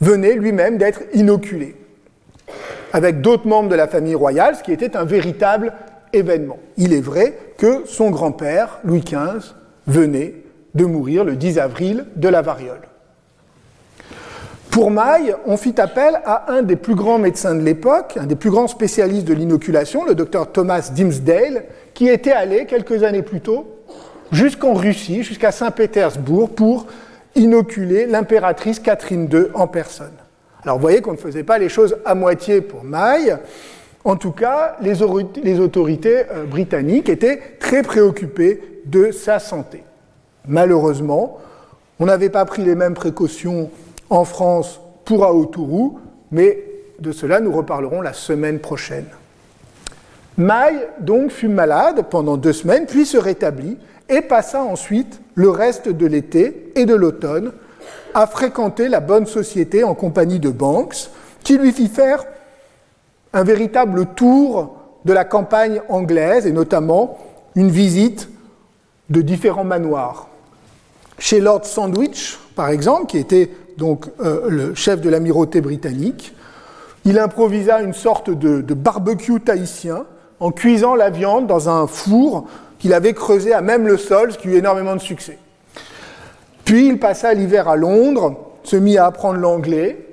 [0.00, 1.76] venait lui-même d'être inoculé,
[2.92, 5.72] avec d'autres membres de la famille royale, ce qui était un véritable
[6.12, 6.58] événement.
[6.76, 9.54] Il est vrai que son grand-père, Louis XV,
[9.88, 10.34] venait
[10.74, 12.82] de mourir le 10 avril de la variole.
[14.70, 18.36] Pour Maille, on fit appel à un des plus grands médecins de l'époque, un des
[18.36, 23.40] plus grands spécialistes de l'inoculation, le docteur Thomas Dimsdale, qui était allé quelques années plus
[23.40, 23.66] tôt
[24.30, 26.86] jusqu'en Russie, jusqu'à Saint-Pétersbourg, pour
[27.34, 30.12] inoculer l'impératrice Catherine II en personne.
[30.62, 33.36] Alors vous voyez qu'on ne faisait pas les choses à moitié pour Maille.
[34.04, 39.84] En tout cas, les, autorités euh, britanniques étaient très préoccupées de sa santé.
[40.46, 41.38] Malheureusement,
[42.00, 43.70] on n'avait pas pris les mêmes précautions
[44.10, 45.98] en France pour Aotourou,
[46.30, 46.64] mais
[46.98, 49.06] de cela nous reparlerons la semaine prochaine.
[50.36, 53.76] Maille donc fut malade pendant deux semaines, puis se rétablit
[54.08, 57.52] et passa ensuite le reste de l'été et de l'automne
[58.14, 61.10] à fréquenter la bonne société en compagnie de Banks,
[61.42, 62.24] qui lui fit faire
[63.32, 67.18] un véritable tour de la campagne anglaise et notamment
[67.54, 68.28] une visite
[69.10, 70.28] de différents manoirs.
[71.18, 76.34] Chez Lord Sandwich, par exemple, qui était donc euh, le chef de l'amirauté britannique,
[77.04, 80.04] il improvisa une sorte de, de barbecue tahitien
[80.40, 82.46] en cuisant la viande dans un four
[82.78, 85.38] qu'il avait creusé à même le sol, ce qui eut énormément de succès.
[86.64, 90.06] Puis il passa l'hiver à Londres, se mit à apprendre l'anglais,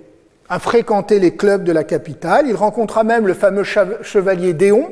[0.47, 2.45] à fréquenter les clubs de la capitale.
[2.47, 4.91] Il rencontra même le fameux chevalier Déon,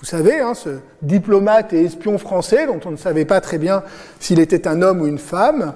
[0.00, 3.82] vous savez, hein, ce diplomate et espion français dont on ne savait pas très bien
[4.18, 5.74] s'il était un homme ou une femme.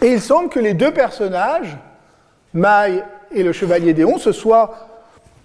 [0.00, 1.76] Et il semble que les deux personnages,
[2.54, 4.88] Maille et le chevalier Déon, se soient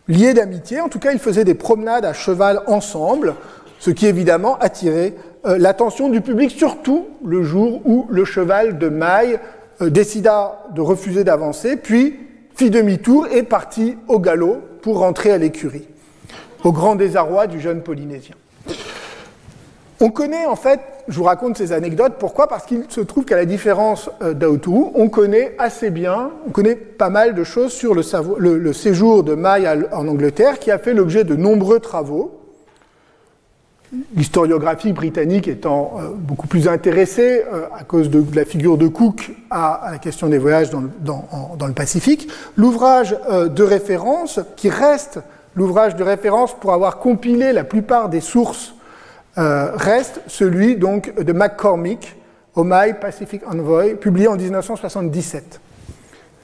[0.07, 0.79] liés d'amitié.
[0.79, 3.35] En tout cas, ils faisaient des promenades à cheval ensemble,
[3.79, 5.13] ce qui évidemment attirait
[5.45, 9.37] euh, l'attention du public, surtout le jour où le cheval de Maille
[9.81, 12.21] euh, décida de refuser d'avancer, puis
[12.55, 15.89] fit demi-tour et partit au galop pour rentrer à l'écurie
[16.63, 18.35] au grand désarroi du jeune Polynésien.
[19.99, 22.47] On connaît en fait, je vous raconte ces anecdotes, pourquoi?
[22.47, 26.75] Parce qu'il se trouve qu'à la différence euh, d'Aotourou, on connaît assez bien, on connaît
[26.75, 31.23] pas mal de choses sur le, séjour de Maille en Angleterre, qui a fait l'objet
[31.23, 32.39] de nombreux travaux.
[34.15, 39.31] L'historiographie britannique étant euh, beaucoup plus intéressée, euh, à cause de, la figure de Cook,
[39.49, 42.29] à, la question des voyages dans le Pacifique.
[42.55, 45.21] L'ouvrage de référence, qui reste
[45.57, 48.75] l'ouvrage de référence pour avoir compilé la plupart des sources
[49.37, 52.15] euh, reste celui donc de McCormick,
[52.55, 55.59] Omai Pacific Envoy, publié en 1977.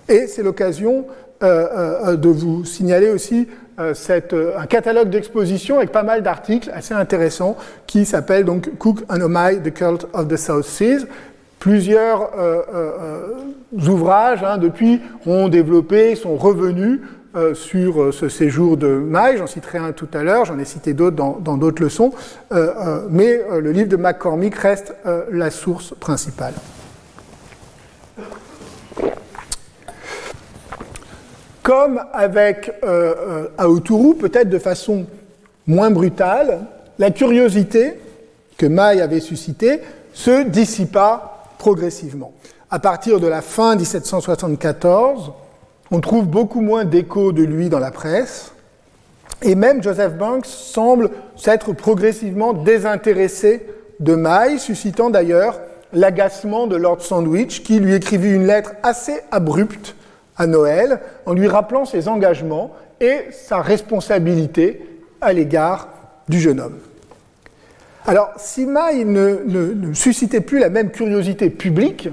[0.09, 1.05] Et c'est l'occasion
[1.43, 1.67] euh,
[2.07, 3.47] euh, de vous signaler aussi
[3.77, 9.61] un catalogue d'expositions avec pas mal d'articles assez intéressants qui s'appelle donc Cook and Omai,
[9.63, 11.05] The Cult of the South Seas.
[11.57, 12.29] Plusieurs
[13.71, 16.99] ouvrages hein, depuis ont développé, sont revenus
[17.35, 20.65] euh, sur euh, ce séjour de Maille, j'en citerai un tout à l'heure, j'en ai
[20.65, 22.13] cité d'autres dans d'autres leçons,
[22.51, 24.93] euh, mais le livre de McCormick reste
[25.31, 26.53] la source principale.
[31.63, 32.71] Comme avec
[33.57, 35.07] Aoturu, peut-être de façon
[35.65, 36.59] moins brutale,
[36.99, 37.93] la curiosité
[38.59, 39.79] que Maille avait suscitée
[40.13, 42.33] se dissipa progressivement.
[42.69, 45.31] À partir de la fin 1774,
[45.93, 48.51] on trouve beaucoup moins d'échos de lui dans la presse.
[49.43, 53.67] Et même Joseph Banks semble s'être progressivement désintéressé
[53.99, 55.59] de Maille, suscitant d'ailleurs
[55.93, 59.95] l'agacement de Lord Sandwich, qui lui écrivit une lettre assez abrupte
[60.35, 65.89] à Noël, en lui rappelant ses engagements et sa responsabilité à l'égard
[66.27, 66.79] du jeune homme.
[68.07, 72.09] Alors, si Maille ne, suscitait plus la même curiosité publique,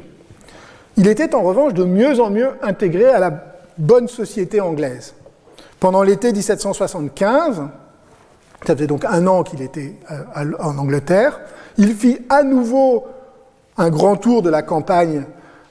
[0.98, 3.49] il était en revanche de mieux en mieux intégré à la
[3.80, 5.14] bonne société anglaise.
[5.80, 7.62] Pendant l'été 1775,
[8.66, 11.40] ça faisait donc un an qu'il était euh, en Angleterre,
[11.78, 13.06] il fit à nouveau
[13.78, 15.24] un grand tour de la campagne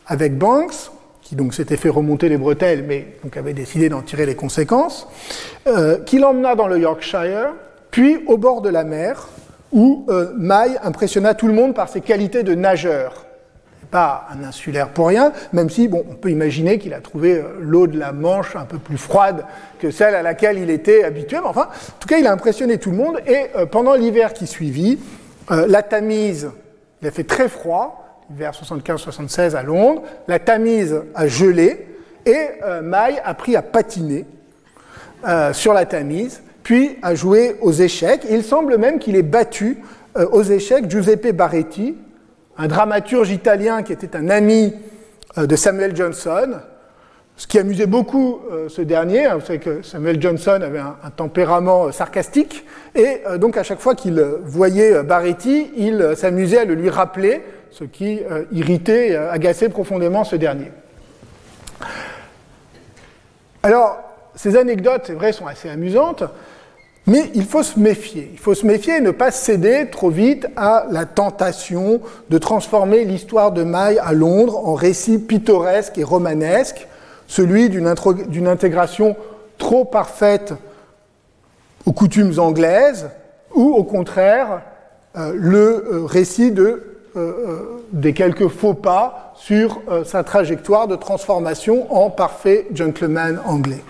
[0.07, 0.89] avec Banks,
[1.21, 5.07] qui donc s'était fait remonter les bretelles, mais donc avait décidé d'en tirer les conséquences,
[5.67, 7.53] euh, qui l'emmena dans le Yorkshire,
[7.91, 9.27] puis au bord de la mer,
[9.71, 13.25] où euh, Maille impressionna tout le monde par ses qualités de nageur
[13.89, 17.87] pas un insulaire pour rien, même si on peut imaginer qu'il a trouvé euh, l'eau
[17.87, 19.45] de la Manche un peu plus froide
[19.79, 21.37] que celle à laquelle il était habitué.
[21.41, 23.19] Mais enfin, en tout cas, il a impressionné tout le monde.
[23.25, 24.99] Et euh, pendant l'hiver qui suivit,
[25.51, 26.51] euh, la Tamise,
[27.01, 30.03] il a fait très froid, l'hiver 75-76 à Londres.
[30.27, 31.87] La Tamise a gelé
[32.25, 32.49] et
[32.83, 34.25] Maille a appris à patiner
[35.53, 38.27] sur la Tamise, puis a joué aux échecs.
[38.29, 39.81] il semble même qu'il ait battu
[40.15, 41.95] aux échecs Giuseppe Baretti,
[42.59, 44.73] un dramaturge italien qui était un ami
[45.37, 46.59] euh, de Samuel Johnson,
[47.37, 49.25] ce qui amusait beaucoup euh, ce dernier.
[49.25, 53.79] Hein, vous savez que Samuel Johnson avait un, tempérament euh, sarcastique, et donc à chaque
[53.79, 57.41] fois qu'il voyait Baretti, il s'amusait à le lui rappeler,
[57.71, 58.19] ce qui
[58.51, 60.71] irritait agaçait profondément ce dernier.
[63.61, 63.99] Alors,
[64.33, 66.23] ces anecdotes, c'est vrai, sont assez amusantes,
[67.07, 68.29] mais il faut se méfier.
[68.33, 73.03] Il faut se méfier et ne pas céder trop vite à la tentation de transformer
[73.05, 76.87] l'histoire de Maille à Londres en récit pittoresque et romanesque,
[77.27, 79.15] celui d'une intégration
[79.57, 80.53] trop parfaite
[81.85, 83.09] aux coutumes anglaises,
[83.53, 84.61] ou au contraire
[85.17, 86.83] euh, le euh, récit de,
[87.15, 93.81] euh, des quelques faux pas sur sa trajectoire de transformation en parfait gentleman anglais.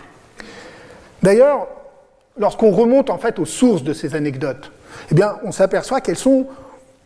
[1.24, 1.68] D'ailleurs,
[2.40, 4.72] lorsqu'on remonte en fait aux sources de ces anecdotes,
[5.12, 6.48] eh bien, on s'aperçoit qu'elles sont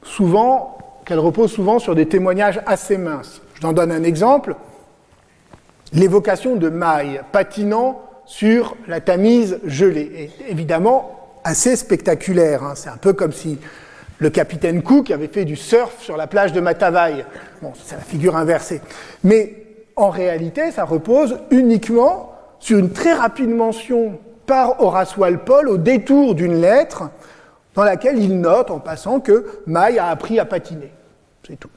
[0.04, 3.42] souvent, qu'elles reposent souvent sur des témoignages assez minces.
[3.56, 4.56] Je t'en donne un exemple.
[5.92, 12.64] L'évocation de Maille patinant sur la Tamise gelée est évidemment assez spectaculaire.
[12.64, 12.74] Hein.
[12.76, 13.60] C'est un peu comme si
[14.20, 17.26] le capitaine Cook avait fait du surf sur la plage de Matavai.
[17.84, 18.82] C'est la figure inversée.
[19.24, 19.56] Mais
[19.96, 26.36] en réalité, ça repose uniquement sur une très rapide mention par Horace Walpole au détour
[26.36, 27.10] d'une lettre
[27.76, 30.92] dans laquelle il note en passant que Maille a appris à patiner.
[31.48, 31.70] C'est tout.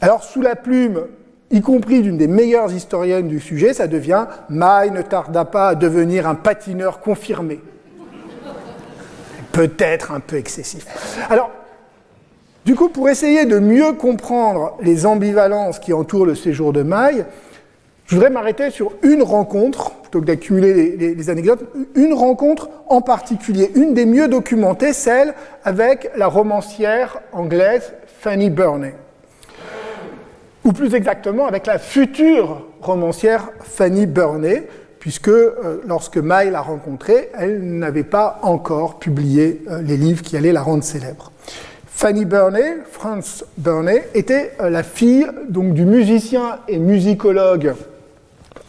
[0.00, 1.06] Alors, sous la plume,
[1.50, 5.74] y compris d'une des meilleures historiennes du sujet, ça devient Maille ne tarda pas à
[5.74, 7.60] devenir un patineur confirmé.
[9.52, 10.86] peut-être un peu excessif.
[11.28, 11.50] Alors,
[12.64, 17.24] du coup, pour essayer de mieux comprendre les ambivalences qui entourent le séjour de Maille,
[18.08, 23.70] je voudrais m'arrêter sur une rencontre, plutôt que d'accumuler les, anecdotes, une rencontre en particulier,
[23.74, 28.94] une des mieux documentées, celle avec la romancière anglaise Fanny Burney.
[30.64, 34.66] Ou plus exactement avec la future romancière Fanny Burney,
[35.00, 40.38] puisque euh, lorsque May l'a rencontrée, elle n'avait pas encore publié euh, les livres qui
[40.38, 41.30] allaient la rendre célèbre.
[41.86, 47.74] Fanny Burney, Franz Burney, était euh, la fille donc, du musicien et musicologue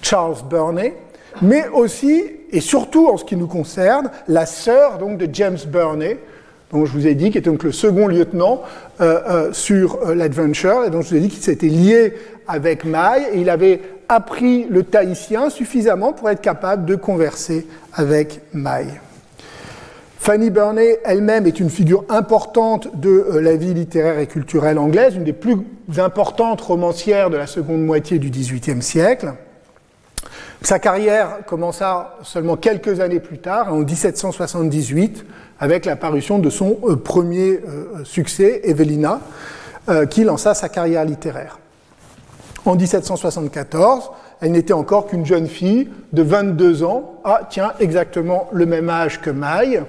[0.02, 0.94] Charles Burney,
[1.42, 6.18] mais aussi et surtout en ce qui nous concerne, la sœur donc de James Burney,
[6.72, 8.62] dont je vous ai dit, qui était donc le second lieutenant
[9.02, 12.14] euh, euh, sur euh, l'Adventure, et dont je vous ai dit qu'il s'était lié
[12.48, 18.42] avec May, et il avait appris le tahitien suffisamment pour être capable de converser avec
[18.54, 18.86] May.
[20.18, 25.24] Fanny Burney elle-même est une figure importante de la vie littéraire et culturelle anglaise, une
[25.24, 25.58] des plus
[25.98, 29.34] importantes romancières de la seconde moitié du XVIIIe siècle.
[30.62, 35.26] Sa carrière commença seulement quelques années plus tard, en 1778,
[35.60, 39.22] avec la parution de son euh, premier euh, succès, Evelina,
[39.88, 41.60] euh, qui lança sa carrière littéraire.
[42.66, 48.66] En 1774, elle n'était encore qu'une jeune fille de 22 ans, ah tiens, exactement le
[48.66, 49.82] même âge que Maille,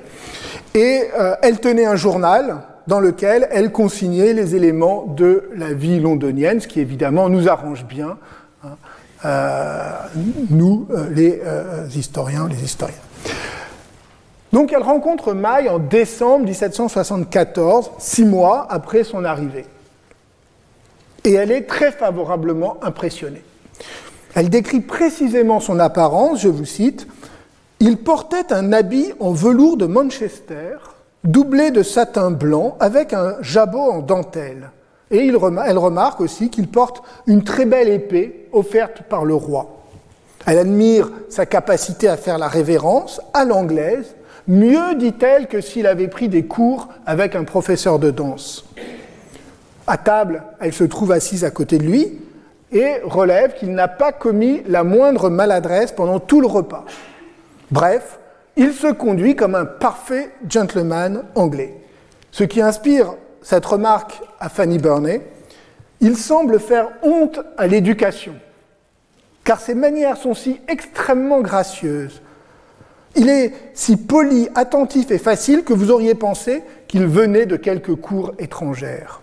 [0.75, 1.09] et
[1.43, 6.69] elle tenait un journal dans lequel elle consignait les éléments de la vie londonienne, ce
[6.69, 8.19] qui évidemment nous arrange bien
[9.25, 12.97] nous, euh, les euh, historiens, les historiens.
[14.53, 19.67] Donc elle rencontre Maille en décembre 1774, six mois après son arrivée.
[21.25, 23.43] Et elle est très favorablement impressionnée.
[24.35, 27.07] Elle décrit précisément son apparence, je vous cite,
[27.79, 30.77] Il portait un habit en velours de Manchester,
[31.25, 34.71] doublé de satin blanc, avec un jabot en dentelle.
[35.11, 39.81] Et elle remarque aussi qu'il porte une très belle épée offerte par le roi.
[40.47, 44.15] Elle admire sa capacité à faire la révérence à l'anglaise,
[44.49, 48.65] mieux dit-elle que s'il avait pris des cours avec un professeur de danse.
[49.87, 52.19] À table, elle se trouve assise à côté de lui
[52.73, 56.85] et relève qu'il n'a pas commis la moindre maladresse pendant tout le repas.
[57.71, 58.21] Bref,
[58.57, 61.75] il se conduit comme un parfait gentleman anglais.
[62.31, 65.23] Ce qui inspire cette remarque à Fanny Burney,
[66.01, 68.35] il semble faire honte à l'éducation,
[69.45, 72.23] car ses manières sont si extrêmement gracieuses.
[73.17, 77.97] Il est si poli, attentif et facile que vous auriez pensé qu'il venait de quelques
[77.97, 79.21] cours étrangères.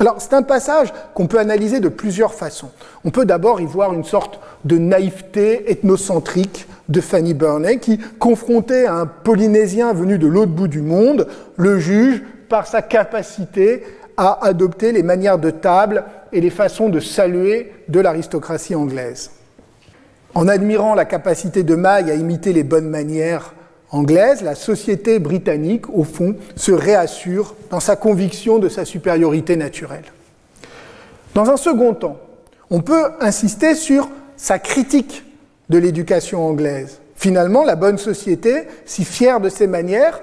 [0.00, 2.70] Alors c'est un passage qu'on peut analyser de plusieurs façons.
[3.04, 8.86] On peut d'abord y voir une sorte de naïveté ethnocentrique de Fanny Burney qui, confrontée
[8.86, 12.22] à un Polynésien venu de l'autre bout du monde, le juge
[12.52, 13.82] par sa capacité
[14.18, 19.30] à adopter les manières de table et les façons de saluer de l'aristocratie anglaise.
[20.34, 23.54] En admirant la capacité de May à imiter les bonnes manières
[23.90, 30.12] anglaises, la société britannique, au fond, se réassure dans sa conviction de sa supériorité naturelle.
[31.34, 32.18] Dans un second temps,
[32.68, 35.24] on peut insister sur sa critique
[35.70, 37.00] de l'éducation anglaise.
[37.16, 40.20] Finalement, la bonne société, si fière de ses manières,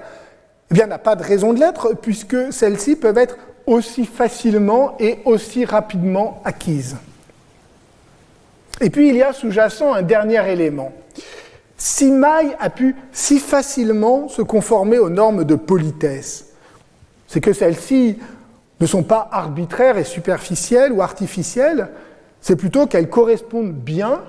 [0.70, 5.18] eh bien, n'a pas de raison de l'être, puisque celles-ci peuvent être aussi facilement et
[5.24, 6.96] aussi rapidement acquises.
[8.80, 10.92] Et puis, il y a sous-jacent un dernier élément.
[11.76, 16.46] Si Maille a pu si facilement se conformer aux normes de politesse,
[17.26, 18.18] c'est que celles-ci
[18.80, 21.88] ne sont pas arbitraires et superficielles ou artificielles,
[22.40, 24.20] c'est plutôt qu'elles correspondent bien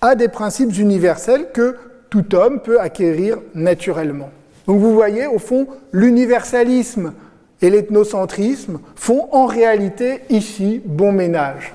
[0.00, 1.76] à des principes universels que
[2.10, 4.30] tout homme peut acquérir naturellement.
[4.66, 7.12] Donc vous voyez, au fond, l'universalisme
[7.60, 11.74] et l'ethnocentrisme font en réalité ici bon ménage.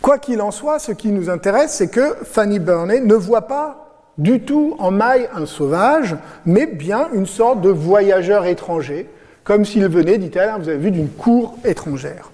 [0.00, 3.82] Quoi qu'il en soit, ce qui nous intéresse, c'est que Fanny Burney ne voit pas
[4.18, 9.08] du tout en Maille un sauvage, mais bien une sorte de voyageur étranger,
[9.44, 12.30] comme s'il venait, dit-elle, hein, vous avez vu, d'une cour étrangère.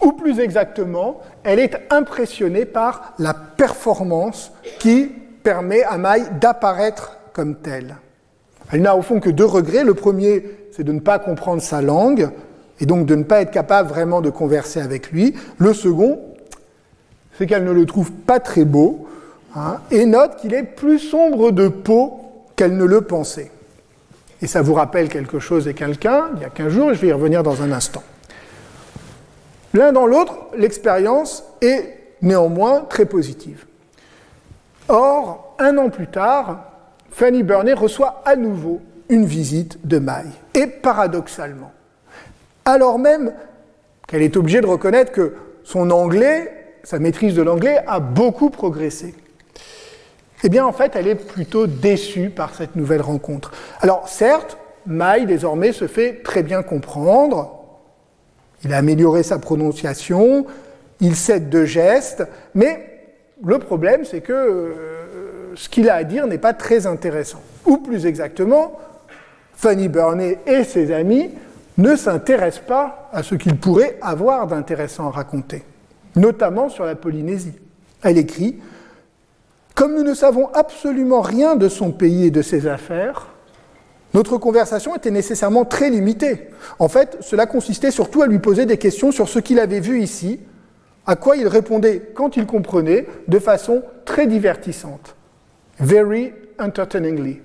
[0.00, 5.10] Ou plus exactement, elle est impressionnée par la performance qui
[5.42, 7.96] permet à Maille d'apparaître comme telle.
[8.74, 9.84] Elle n'a au fond que deux regrets.
[9.84, 12.30] Le premier, c'est de ne pas comprendre sa langue
[12.80, 15.36] et donc de ne pas être capable vraiment de converser avec lui.
[15.58, 16.18] Le second,
[17.38, 19.06] c'est qu'elle ne le trouve pas très beau
[19.54, 22.20] hein, et note qu'il est plus sombre de peau
[22.56, 23.52] qu'elle ne le pensait.
[24.42, 27.08] Et ça vous rappelle quelque chose et quelqu'un, il y a 15 jours, je vais
[27.08, 28.02] y revenir dans un instant.
[29.72, 33.66] L'un dans l'autre, l'expérience est néanmoins très positive.
[34.88, 36.73] Or, un an plus tard,
[37.10, 40.32] Fanny Burney reçoit à nouveau une visite de Maille.
[40.54, 41.72] Et paradoxalement,
[42.64, 43.32] alors même
[44.06, 49.14] qu'elle est obligée de reconnaître que son anglais, sa maîtrise de l'anglais, a beaucoup progressé.
[50.42, 53.52] Eh bien, en fait, elle est plutôt déçue par cette nouvelle rencontre.
[53.80, 57.64] Alors, certes, Maille, désormais, se fait très bien comprendre.
[58.62, 60.46] Il a amélioré sa prononciation,
[61.00, 62.24] il cède de gestes,
[62.54, 62.90] mais
[63.42, 65.03] le problème, c'est que euh,
[65.54, 67.40] ce qu'il a à dire n'est pas très intéressant.
[67.66, 68.78] Ou plus exactement,
[69.54, 71.30] Fanny Burney et ses amis
[71.78, 75.64] ne s'intéressent pas à ce qu'il pourrait avoir d'intéressant à raconter,
[76.16, 77.54] notamment sur la Polynésie.
[78.02, 78.60] Elle écrit
[79.74, 83.28] Comme nous ne savons absolument rien de son pays et de ses affaires,
[84.12, 86.48] notre conversation était nécessairement très limitée.
[86.78, 90.00] En fait, cela consistait surtout à lui poser des questions sur ce qu'il avait vu
[90.00, 90.38] ici,
[91.04, 95.16] à quoi il répondait quand il comprenait, de façon très divertissante.
[95.80, 97.40] Very entertainingly.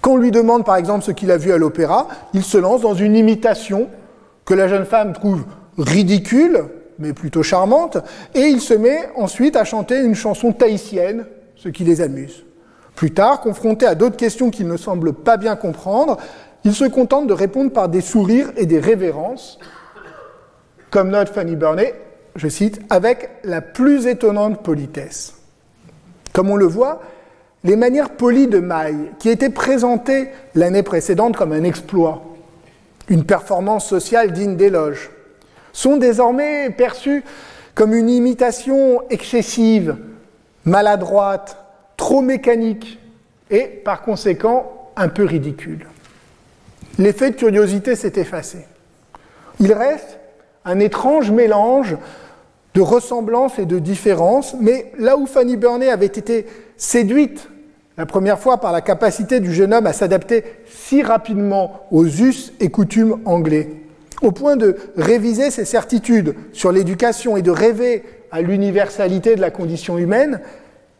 [0.00, 2.82] Quand on lui demande par exemple ce qu'il a vu à l'opéra, il se lance
[2.82, 3.88] dans une imitation
[4.44, 5.44] que la jeune femme trouve
[5.76, 6.64] ridicule,
[6.98, 7.98] mais plutôt charmante,
[8.34, 11.26] et il se met ensuite à chanter une chanson tahitienne,
[11.56, 12.44] ce qui les amuse.
[12.94, 16.16] Plus tard, confronté à d'autres questions qu'il ne semble pas bien comprendre,
[16.64, 19.58] il se contente de répondre par des sourires et des révérences,
[20.90, 21.94] comme note Fanny Burney,
[22.34, 25.37] je cite, avec la plus étonnante politesse.
[26.38, 27.02] Comme on le voit,
[27.64, 32.22] les manières polies de Maille, qui étaient présentées l'année précédente comme un exploit,
[33.08, 35.10] une performance sociale digne d'éloge,
[35.72, 37.24] sont désormais perçues
[37.74, 39.96] comme une imitation excessive,
[40.64, 41.56] maladroite,
[41.96, 43.00] trop mécanique
[43.50, 45.88] et par conséquent un peu ridicule.
[47.00, 48.64] L'effet de curiosité s'est effacé.
[49.58, 50.20] Il reste
[50.64, 51.96] un étrange mélange
[52.78, 57.48] de ressemblance et de différence, mais là où Fanny Burney avait été séduite
[57.96, 62.52] la première fois par la capacité du jeune homme à s'adapter si rapidement aux us
[62.60, 63.68] et coutumes anglais,
[64.22, 69.50] au point de réviser ses certitudes sur l'éducation et de rêver à l'universalité de la
[69.50, 70.40] condition humaine,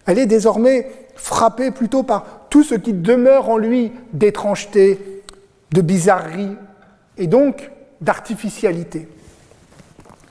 [0.04, 5.22] elle est désormais frappée plutôt par tout ce qui demeure en lui d'étrangeté,
[5.70, 6.56] de bizarrerie
[7.18, 7.70] et donc
[8.00, 9.06] d'artificialité.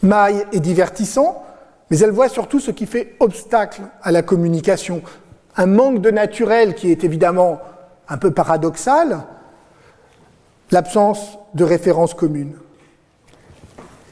[0.02, 1.44] Maille est divertissant,
[1.90, 5.02] mais elle voit surtout ce qui fait obstacle à la communication.
[5.56, 7.60] Un manque de naturel qui est évidemment
[8.10, 9.24] un peu paradoxal,
[10.72, 12.56] l'absence de références communes.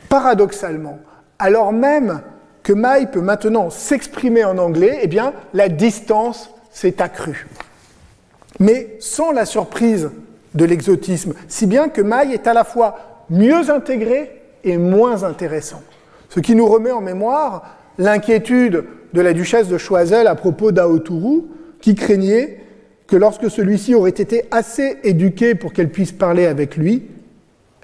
[0.09, 0.99] Paradoxalement,
[1.39, 2.21] alors même
[2.63, 7.47] que Maille peut maintenant s'exprimer en anglais, eh bien, la distance s'est accrue.
[8.59, 10.09] Mais sans la surprise
[10.55, 15.81] de l'exotisme, si bien que Maille est à la fois mieux intégré et moins intéressant.
[16.29, 21.47] Ce qui nous remet en mémoire l'inquiétude de la duchesse de Choiseul à propos d'Aotourou,
[21.79, 22.59] qui craignait
[23.07, 27.03] que lorsque celui-ci aurait été assez éduqué pour qu'elle puisse parler avec lui,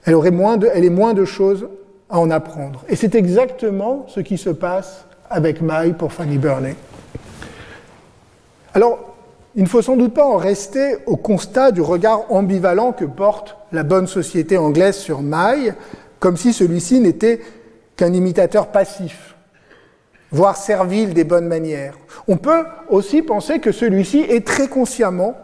[0.06, 1.70] elle, aurait moins de, elle ait moins de choses
[2.10, 2.84] à en apprendre.
[2.90, 6.76] Et c'est exactement ce qui se passe avec Maï pour Fanny Burney.
[8.74, 9.00] Alors,
[9.56, 13.58] il ne faut sans doute pas en rester au constat du regard ambivalent que porte
[13.72, 15.74] la bonne société anglaise sur Maï,
[16.22, 17.42] comme si celui-ci n'était
[17.98, 19.36] qu'un imitateur passif,
[20.32, 21.98] voire servile des bonnes manières.
[22.28, 25.36] On peut aussi penser que celui-ci est très consciemment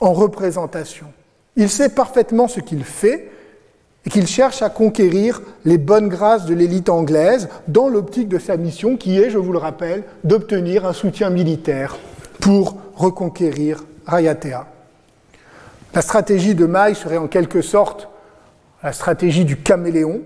[0.00, 1.06] en représentation.
[1.56, 3.30] Il sait parfaitement ce qu'il fait
[4.06, 8.56] et qu'il cherche à conquérir les bonnes grâces de l'élite anglaise dans l'optique de sa
[8.56, 11.98] mission qui est, je vous le rappelle, d'obtenir un soutien militaire
[12.40, 14.66] pour reconquérir Rayatea.
[15.94, 18.08] La stratégie de Maï serait en quelque sorte
[18.82, 20.22] la stratégie du caméléon,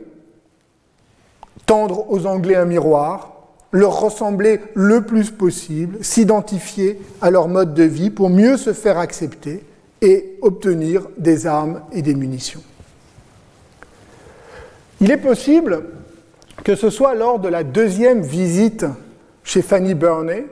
[1.67, 3.33] tendre aux Anglais un miroir,
[3.73, 8.99] leur ressembler le plus possible, s'identifier à leur mode de vie pour mieux se faire
[8.99, 9.65] accepter
[10.01, 12.63] et obtenir des armes et des munitions.
[15.01, 15.85] Il est possible
[16.65, 18.87] que ce soit lors de la deuxième visite
[19.45, 20.47] chez Fanny Burney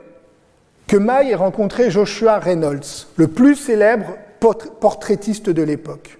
[0.87, 6.19] que May ait rencontré Joshua Reynolds, le plus célèbre portraitiste de l'époque.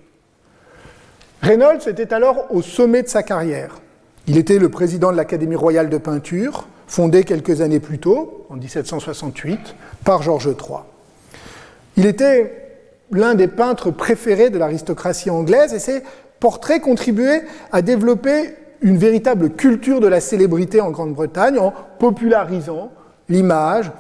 [1.46, 3.76] Reynolds était alors au sommet de sa carrière.
[4.26, 8.56] Il était le président de l'Académie royale de peinture, fondée quelques années plus tôt, en
[8.56, 10.80] 1768, par Georges III.
[11.98, 12.82] Il était
[13.12, 16.02] l'un des peintres préférés de l'aristocratie anglaise et ses
[16.40, 22.92] portraits contribuaient à développer une véritable culture de la célébrité en Grande-Bretagne en popularisant
[23.30, 23.92] l'image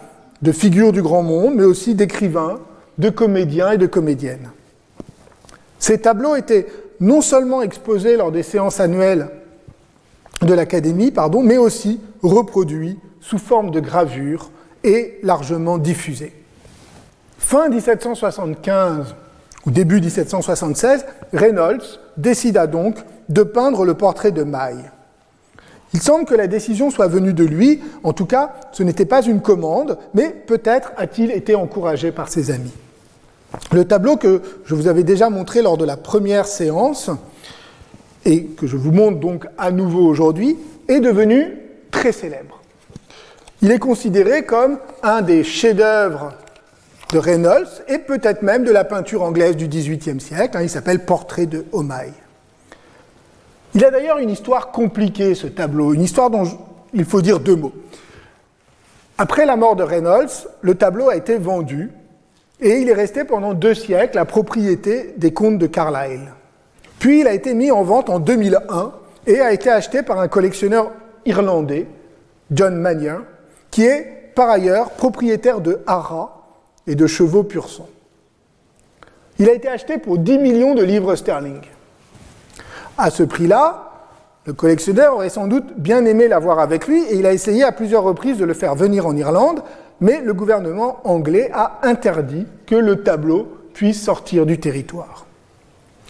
[0.41, 2.60] de figures du grand monde, mais aussi d'écrivains,
[2.98, 4.50] de comédiens et de comédiennes.
[5.78, 6.66] Ces tableaux étaient
[7.00, 9.30] non seulement exposés lors des séances annuelles
[10.41, 14.52] de l'Académie, pardon, mais aussi reproduits sous forme de gravures
[14.84, 16.34] et largement diffusés.
[17.38, 19.16] Fin 1775
[19.66, 22.98] ou début 1776, Reynolds décida donc
[23.30, 24.91] de peindre le portrait de Maille.
[25.93, 29.24] Il semble que la décision soit venue de lui, en tout cas ce n'était pas
[29.24, 32.74] une commande, mais peut-être a-t-il été encouragé par ses amis.
[33.72, 37.10] Le tableau que je vous avais déjà montré lors de la première séance,
[38.26, 41.58] et que je vous montre donc à nouveau aujourd'hui, est devenu
[41.91, 42.62] très célèbre.
[43.62, 46.34] Il est considéré comme un des chefs-d'œuvre
[47.12, 50.58] de Reynolds et peut-être même de la peinture anglaise du XVIIIe siècle.
[50.58, 52.12] Hein, il s'appelle Portrait de Omaï.
[53.74, 56.45] Il a d'ailleurs une histoire compliquée, ce tableau, une histoire dont
[56.93, 57.74] il faut dire deux mots.
[59.18, 61.91] Après la mort de Reynolds, le tableau a été vendu
[62.62, 66.34] et il est resté pendant deux siècles la propriété des comtes de Carlisle.
[66.99, 68.93] Puis il a été mis en vente en 2001
[69.28, 70.91] et a été acheté par un collectionneur
[71.26, 71.88] irlandais,
[72.51, 73.22] John Mannion,
[73.72, 76.32] qui est par ailleurs propriétaire de haras
[76.88, 77.89] et de chevaux pur sang.
[79.39, 81.62] Il a été acheté pour 10 millions de livres sterling.
[82.97, 83.91] À ce prix-là,
[84.45, 87.72] le collectionneur aurait sans doute bien aimé l'avoir avec lui et il a essayé à
[87.72, 89.62] plusieurs reprises de le faire venir en Irlande,
[90.02, 95.26] mais le gouvernement anglais a interdit que le tableau puisse sortir du territoire.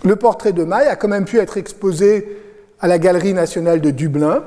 [0.03, 2.41] Le portrait de Maille a quand même pu être exposé
[2.79, 4.43] à la Galerie nationale de Dublin,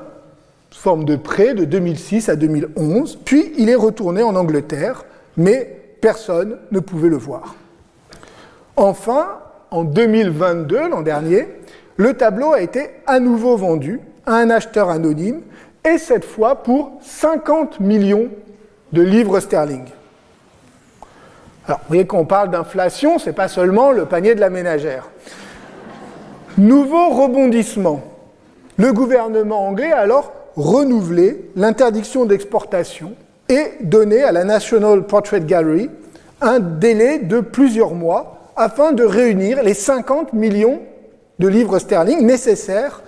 [0.71, 5.05] sous forme de prêt de 2006 à 2011, puis il est retourné en Angleterre,
[5.37, 7.55] mais personne ne pouvait le voir.
[8.77, 9.39] Enfin,
[9.71, 11.49] en 2022, l'an dernier,
[11.97, 15.41] le tableau a été à nouveau vendu à un acheteur anonyme,
[15.85, 18.29] et cette fois pour 50 millions
[18.93, 19.85] de livres sterling.
[21.67, 25.11] Alors, vous voyez qu'on parle d'inflation, ce n'est pas seulement le panier de la ménagère.
[26.57, 28.01] Nouveau rebondissement.
[28.79, 33.13] Le gouvernement anglais a alors renouvelé l'interdiction d'exportation
[33.49, 35.91] et donné à la National Portrait Gallery
[36.41, 40.81] un délai de plusieurs mois afin de réunir les 50 millions
[41.39, 43.03] de livres sterling nécessaires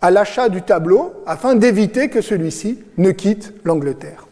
[0.00, 4.25] à l'achat du tableau afin d'éviter que celui-ci ne quitte l'Angleterre.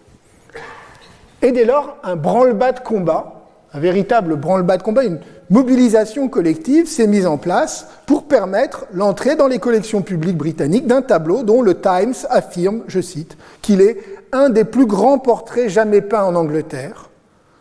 [1.44, 3.42] Et dès lors, un branle-bas de combat,
[3.74, 5.20] un véritable branle-bas de combat, une
[5.50, 11.02] mobilisation collective s'est mise en place pour permettre l'entrée dans les collections publiques britanniques d'un
[11.02, 13.98] tableau dont le Times affirme, je cite, qu'il est
[14.32, 17.10] un des plus grands portraits jamais peints en Angleterre,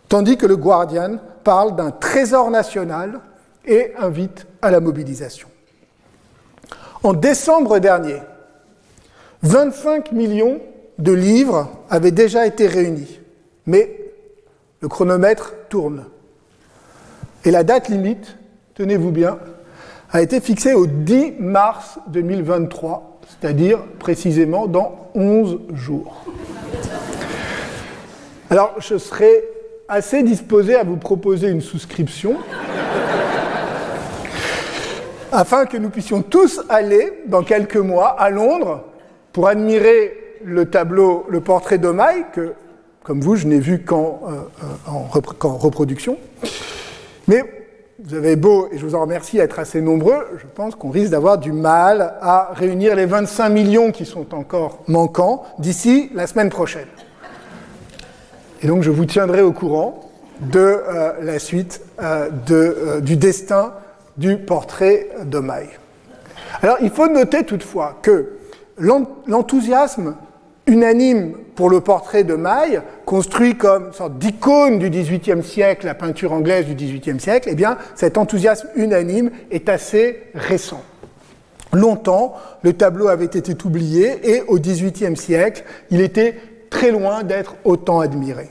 [0.07, 3.19] tandis que le Guardian parle d'un trésor national
[3.65, 5.49] et invite à la mobilisation.
[7.03, 8.21] En décembre dernier,
[9.41, 10.61] 25 millions
[10.99, 13.19] de livres avaient déjà été réunis,
[13.66, 13.99] mais
[14.82, 16.05] le chronomètre tourne.
[17.45, 18.38] Et la date limite,
[18.76, 19.38] tenez-vous bien,
[20.11, 26.26] a été fixée au 10 mars 2023, c'est-à-dire précisément dans 11 jours.
[28.49, 29.43] Alors, je serai
[29.88, 32.38] assez disposé à vous proposer une souscription
[35.32, 38.84] afin que nous puissions tous aller, dans quelques mois, à Londres
[39.32, 42.53] pour admirer le tableau, le portrait d'Omaï, que,
[43.04, 46.18] comme vous, je n'ai vu qu'en euh, reproduction.
[47.28, 47.43] Mais
[48.04, 51.12] vous avez beau, et je vous en remercie, être assez nombreux, je pense qu'on risque
[51.12, 56.49] d'avoir du mal à réunir les 25 millions qui sont encore manquants d'ici la semaine
[56.49, 56.88] prochaine.
[58.62, 63.74] Et donc je vous tiendrai au courant de euh, la suite euh, de, du destin
[64.18, 65.41] du portrait de.
[66.62, 68.38] Alors il faut noter toutefois que
[68.78, 70.16] l'enthousiasme
[70.68, 75.93] unanime pour le portrait de Maille, construit comme une sorte d'icône du XVIIIe siècle, la
[75.93, 80.82] peinture anglaise du XVIIIe siècle, eh bien cet enthousiasme unanime est assez récent.
[81.74, 86.36] Longtemps, le tableau avait été oublié et au XVIIIe siècle, il était
[86.70, 88.49] très loin d'être autant admiré.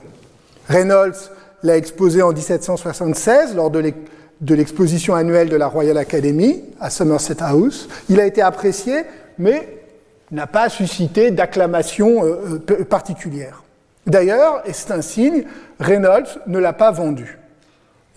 [0.68, 1.30] Reynolds
[1.62, 3.92] l'a exposé en 1776 lors de
[4.40, 7.88] de l'exposition annuelle de la Royal Academy à Somerset House.
[8.08, 9.02] Il a été apprécié,
[9.38, 9.81] mais
[10.32, 13.62] n'a pas suscité d'acclamation euh, euh, particulière.
[14.06, 15.44] D'ailleurs, et c'est un signe,
[15.78, 17.38] Reynolds ne l'a pas vendu.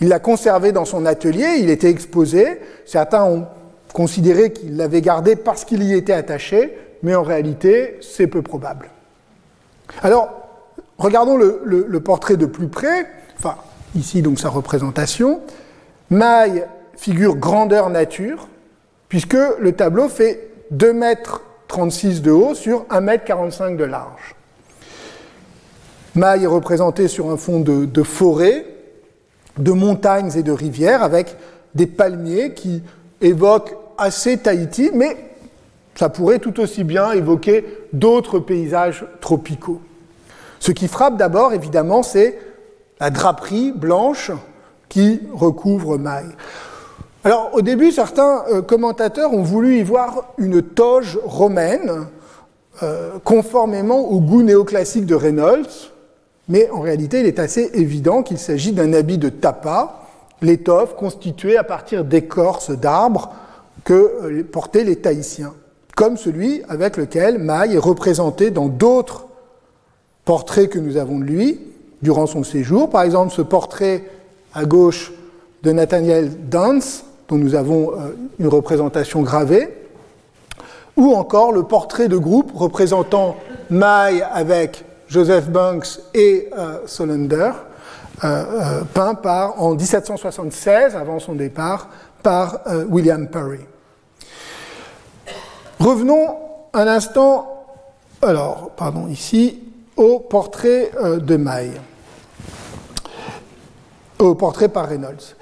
[0.02, 2.60] Il l'a conservé dans son atelier, il était exposé.
[2.86, 3.46] Certains ont
[3.94, 8.90] considéré qu'il l'avait gardé parce qu'il y était attaché, mais en réalité, c'est peu probable.
[10.02, 10.30] Alors,
[10.98, 13.08] regardons le, le, portrait de plus près,
[13.38, 13.56] enfin,
[13.96, 15.42] ici donc sa représentation.
[16.10, 16.66] Maille
[16.98, 18.48] figure grandeur nature,
[19.08, 24.36] puisque le tableau fait 2 mètres 36 de haut sur 1 mètre 45 de large.
[26.16, 28.66] Maille est représenté sur un fond de, forêt,
[29.58, 31.36] de montagnes et de rivières, avec
[31.74, 32.82] des palmiers qui
[33.20, 35.18] évoquent assez Tahiti, mais
[35.96, 39.82] ça pourrait tout aussi bien évoquer d'autres paysages tropicaux.
[40.60, 42.40] Ce qui frappe d'abord, évidemment, c'est
[43.00, 44.32] la draperie blanche
[44.88, 46.26] qui recouvre Maï.
[47.26, 52.06] Alors au début, certains euh, commentateurs ont voulu y voir une toge romaine,
[52.84, 55.90] euh, conformément au goût néoclassique de Reynolds,
[56.50, 60.04] mais en réalité, il est assez évident qu'il s'agit d'un habit de tapa,
[60.44, 63.32] l'étoffe constituée à partir d'écorces d'arbres
[63.84, 65.56] que euh, portaient les Tahitiens,
[65.96, 69.26] comme celui avec lequel Maï est représenté dans d'autres
[70.26, 71.60] portraits que nous avons de lui
[72.04, 72.92] durant son séjour.
[72.92, 74.04] Par exemple, ce portrait
[74.54, 75.12] à gauche
[75.64, 79.76] de Nathaniel Dance, dont nous avons euh, une représentation gravée,
[80.96, 83.36] ou encore le portrait de groupe représentant
[83.70, 87.52] Maï avec Joseph Banks et euh, Solander,
[88.94, 91.90] peint par, en 1776, avant son départ,
[92.24, 93.60] par William Perry.
[95.80, 96.38] Revenons
[96.74, 97.66] un instant,
[98.22, 99.62] alors, pardon, ici,
[99.96, 101.80] au portrait euh, de Maille,
[104.20, 105.36] au portrait par Reynolds.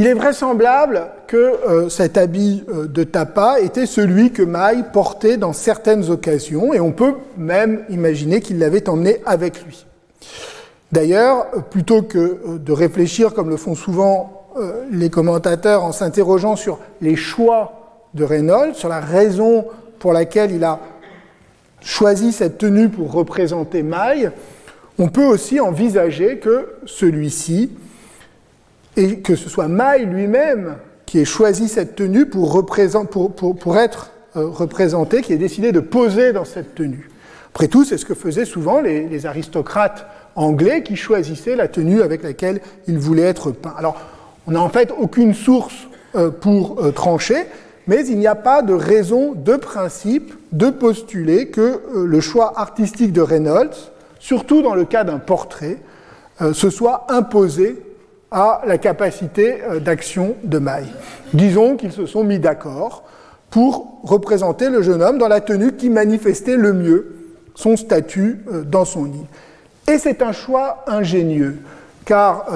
[0.00, 5.36] Euh, il est vraisemblable que euh, cet habit de tapa était celui que Maille portait
[5.36, 9.86] dans certaines occasions, et on peut même imaginer qu'il l'avait emmené avec lui.
[10.92, 14.48] D'ailleurs, plutôt que de réfléchir, comme le font souvent
[14.90, 17.80] les commentateurs, en s'interrogeant sur les choix
[18.14, 19.66] de Reynolds sur la raison
[20.00, 20.80] pour laquelle il a
[21.80, 24.32] choisi cette tenue pour représenter Maille,
[24.98, 27.70] on peut aussi envisager que celui-ci,
[29.00, 30.76] et que ce soit Maille lui-même
[31.06, 32.68] qui ait choisi cette tenue pour,
[33.78, 37.08] être euh, représenté, qui ait décidé de poser dans cette tenue.
[37.48, 42.22] Après tout, c'est ce que faisaient souvent les, aristocrates anglais qui choisissaient la tenue avec
[42.22, 43.74] laquelle ils voulaient être peints.
[43.76, 43.96] Alors,
[44.46, 47.46] on n'a en fait aucune source euh, pour euh, trancher,
[47.86, 53.12] mais il n'y a pas de raison de principe de postuler que le choix artistique
[53.12, 55.78] de Reynolds, surtout dans le cas d'un portrait,
[56.52, 57.76] se soit imposé
[58.30, 60.92] à la capacité euh, d'action de Maille.
[61.32, 63.04] Disons qu'ils se sont mis d'accord
[63.50, 67.16] pour représenter le jeune homme dans la tenue qui manifestait le mieux
[67.54, 69.26] son statut dans son île.
[69.88, 71.58] Et c'est un choix ingénieux,
[72.04, 72.46] car,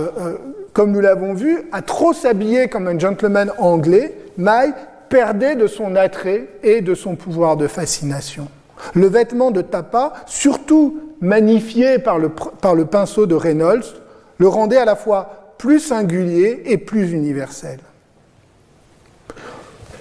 [0.73, 4.73] comme nous l'avons vu, à trop s'habiller comme un gentleman anglais, Maille
[5.09, 8.47] perdait de son attrait et de son pouvoir de fascination.
[8.95, 13.97] Le vêtement de Tapa, surtout magnifié par le pinceau de Reynolds,
[14.39, 17.79] le rendait à la fois plus singulier et plus universel.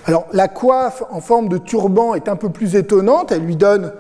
[0.05, 3.93] Alors la coiffe en forme de turban est un peu plus étonnante, elle lui donne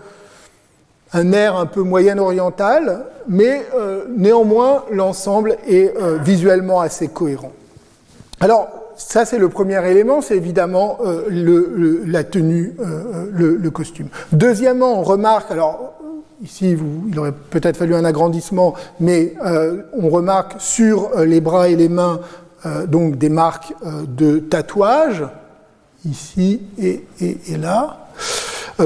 [1.13, 7.51] un air un peu moyen-oriental, mais euh, néanmoins l'ensemble est euh, visuellement assez cohérent.
[8.39, 11.25] Alors ça, c'est le premier élément, c'est évidemment euh,
[12.05, 12.75] la tenue,
[13.31, 14.07] le, le, costume.
[14.31, 15.93] Deuxièmement, on remarque, alors
[16.43, 16.77] ici,
[17.07, 21.89] il aurait peut-être fallu un agrandissement, mais euh, on remarque sur les bras et les
[21.89, 22.19] mains
[22.87, 23.73] donc des marques
[24.07, 25.25] de tatouage,
[26.05, 27.03] ici et,
[27.57, 28.07] là,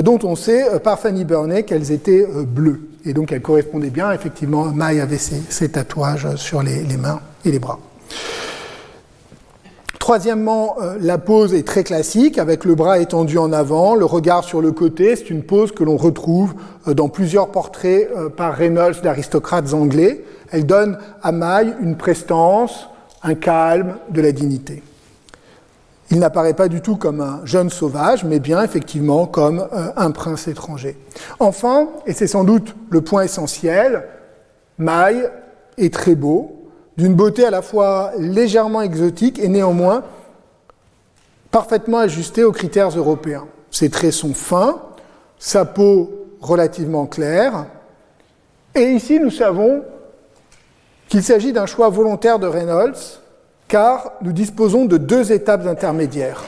[0.02, 2.82] dont on sait par Fanny Burney qu'elles étaient bleues.
[3.06, 7.60] Et donc elles correspondaient bien, effectivement, Maï avait ces tatouages sur les mains et les
[7.60, 7.78] bras.
[10.08, 14.46] Troisièmement, euh, la pose est très classique, avec le bras étendu en avant, le regard
[14.46, 15.18] sur le côté.
[15.18, 16.54] C'est une pose que l'on retrouve
[16.88, 20.24] euh, dans plusieurs portraits euh, par Reynolds d'aristocrates anglais.
[20.50, 22.88] Elle donne à Maille une prestance,
[23.22, 24.82] un calme, de la dignité.
[26.10, 30.48] Il n'apparaît pas du tout comme un jeune sauvage, mais bien effectivement comme un prince
[30.48, 30.98] étranger.
[31.40, 34.06] Enfin, et c'est sans doute le point essentiel,
[34.78, 35.30] Maille
[35.78, 36.57] est très beau,
[36.98, 40.04] d'une beauté à la fois légèrement exotique et néanmoins
[41.52, 43.48] parfaitement ajustée aux critères européens.
[43.72, 44.82] Ses traits sont fins,
[45.38, 47.66] sa peau relativement claire,
[48.76, 49.84] et ici nous savons
[51.08, 53.22] qu'il s'agit d'un choix volontaire de Reynolds,
[53.68, 56.44] car nous disposons de deux étapes intermédiaires.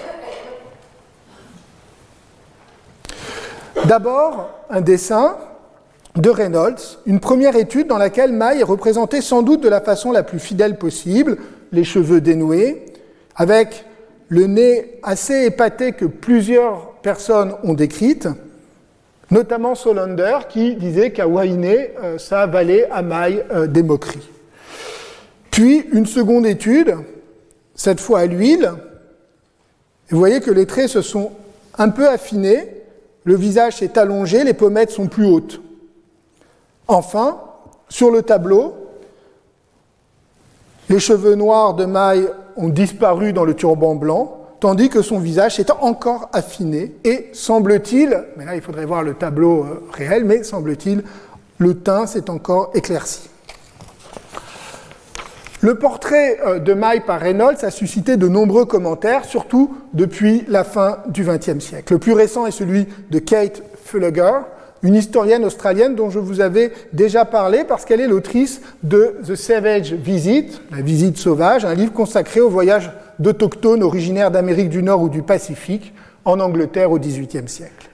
[3.85, 5.37] D'abord, un dessin
[6.19, 10.11] de Reynolds, une première étude dans laquelle Maille est représenté sans doute de la façon
[10.11, 11.37] la plus fidèle possible,
[11.71, 12.85] les cheveux dénoués,
[13.35, 13.85] avec
[14.27, 18.27] le nez assez épaté que plusieurs personnes ont décrite,
[19.31, 24.27] notamment Solander qui disait qu'à Wainé, euh, ça valait à Maille euh, des moqueries.
[25.51, 26.95] Puis une seconde étude,
[27.75, 28.73] cette fois à l'huile,
[30.09, 31.31] vous voyez que les traits se sont
[31.77, 32.67] un peu affinés,
[33.23, 35.61] le visage s'est allongé, les pommettes sont plus hautes.
[36.89, 37.37] Enfin,
[37.87, 38.73] sur le tableau,
[40.89, 42.27] les cheveux noirs de Maille
[42.57, 48.25] ont disparu dans le turban blanc, tandis que son visage est encore affiné et semble-t-il,
[48.37, 51.03] mais là il faudrait voir le tableau euh, réel, mais semble-t-il,
[51.59, 53.29] le teint s'est encore éclairci.
[55.61, 60.63] Le portrait euh, de Maille par Reynolds a suscité de nombreux commentaires, surtout depuis la
[60.63, 61.93] fin du XXe siècle.
[61.93, 64.39] Le plus récent est celui de Kate Fulliger,
[64.83, 69.35] une historienne australienne dont je vous avais déjà parlé parce qu'elle est l'autrice de The
[69.35, 75.01] Savage Visit, la visite sauvage, un livre consacré au voyage d'autochtones originaires d'Amérique du Nord
[75.01, 75.93] ou du Pacifique
[76.25, 77.89] en Angleterre au XVIIIe siècle.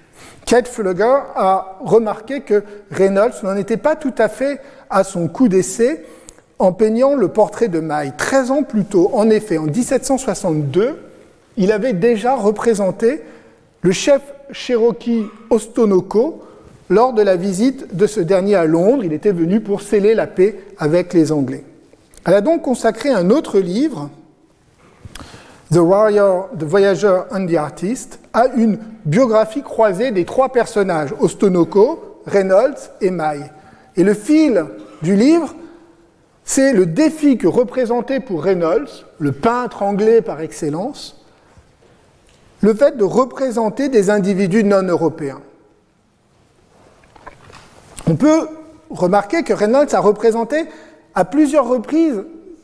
[0.46, 5.48] Kate Fulliger a remarqué que Reynolds n'en était pas tout à fait à son coup
[5.48, 6.06] d'essai
[6.60, 8.14] en peignant le portrait de Maille.
[8.16, 11.00] 13 ans plus tôt, en effet, en 1762,
[11.58, 13.22] il avait déjà représenté
[13.82, 14.22] le chef
[14.52, 16.44] Cherokee Ostonoko
[16.90, 19.04] lors de la visite de ce dernier à Londres.
[19.04, 21.64] Il était venu pour sceller la paix avec les Anglais.
[22.26, 24.10] Elle a donc consacré un autre livre,
[25.72, 32.22] The Warrior, The Voyager and the Artist, à une biographie croisée des trois personnages, Ostonoko,
[32.26, 33.52] Reynolds et Maille.
[33.96, 34.66] Et le fil
[35.02, 35.56] du livre,
[36.44, 41.24] c'est le défi que représentait pour Reynolds, le peintre anglais par excellence,
[42.62, 45.42] le fait de représenter des individus non européens.
[48.08, 48.48] On peut
[48.90, 50.66] remarquer que Reynolds a représenté
[51.16, 52.24] à plusieurs reprises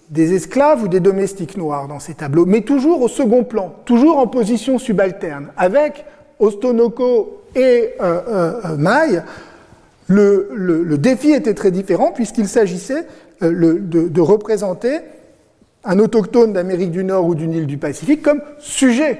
[0.10, 4.18] des esclaves ou des domestiques noirs dans ses tableaux, mais toujours au second plan, toujours
[4.18, 5.48] en position subalterne.
[5.58, 6.06] Avec
[6.40, 9.24] Ostonoko et euh, euh, euh Maille,
[10.08, 13.06] le, défi était très différent puisqu'il s'agissait
[13.42, 15.00] euh, de, représenter
[15.86, 19.18] un autochtone d'Amérique du Nord ou d'une île du Pacifique comme sujet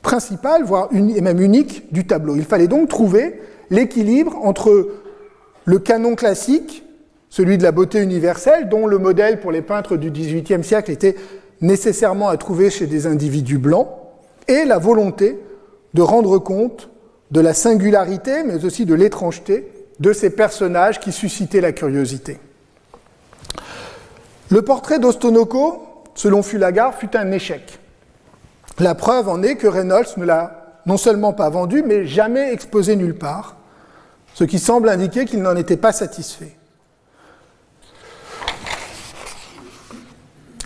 [0.00, 2.34] principal, voire même unique du tableau.
[2.34, 3.40] Il fallait donc trouver
[3.70, 4.88] l'équilibre entre
[5.64, 6.84] le canon classique,
[7.30, 11.16] celui de la beauté universelle, dont le modèle pour les peintres du XVIIIe siècle était
[11.60, 13.88] nécessairement à trouver chez des individus blancs,
[14.48, 15.38] et la volonté
[15.94, 16.90] de rendre compte
[17.30, 22.38] de la singularité, mais aussi de l'étrangeté de ces personnages qui suscitaient la curiosité.
[24.50, 25.82] Le portrait d'Ostonoko,
[26.14, 27.78] selon Fulagar, fut un échec.
[28.78, 32.96] La preuve en est que Reynolds ne l'a non seulement pas vendu, mais jamais exposé
[32.96, 33.56] nulle part,
[34.34, 36.56] ce qui semble indiquer qu'il n'en était pas satisfait.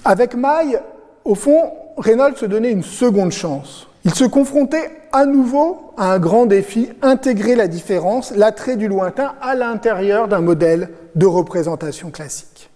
[0.05, 0.81] Avec Maille,
[1.25, 3.89] au fond, Reynolds se donnait une seconde chance.
[4.05, 9.35] Il se confrontait à nouveau à un grand défi, intégrer la différence, l'attrait du lointain
[9.41, 12.71] à l'intérieur d'un modèle de représentation classique.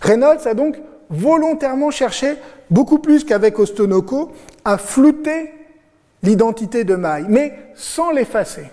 [0.00, 0.78] Reynolds a donc
[1.10, 2.36] volontairement cherché,
[2.70, 4.32] beaucoup plus qu'avec Ostonoko,
[4.64, 5.52] à flouter
[6.22, 8.66] l'identité de Maille, mais sans l'effacer.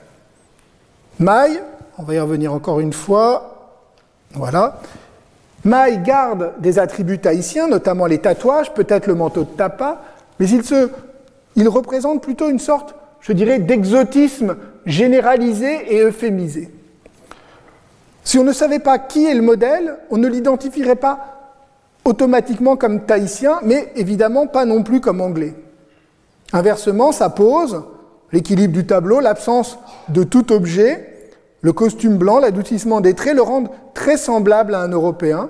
[1.22, 1.62] Maille,
[2.00, 3.78] on va y revenir encore une fois,
[4.34, 4.80] voilà.
[5.64, 10.02] Maille garde des attributs tahitiens, notamment les tatouages, peut-être le manteau de tapa,
[10.40, 10.64] mais il
[11.56, 14.56] il représente plutôt une sorte, je dirais, d'exotisme
[14.88, 16.72] généralisé et euphémisé.
[18.24, 21.60] Si on ne savait pas qui est le modèle, on ne l'identifierait pas
[22.04, 25.54] automatiquement comme tahitien, mais évidemment pas non plus comme anglais.
[26.52, 27.84] Inversement, sa pose,
[28.32, 29.78] l'équilibre du tableau, l'absence
[30.10, 31.11] de tout objet,
[31.62, 35.50] le costume blanc, l'adoucissement des traits le rendent très semblable à un Européen.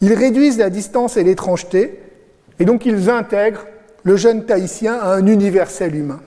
[0.00, 2.00] Ils réduisent la distance et l'étrangeté,
[2.58, 3.66] et donc ils intègrent
[4.02, 6.20] le jeune Tahitien à un universel humain.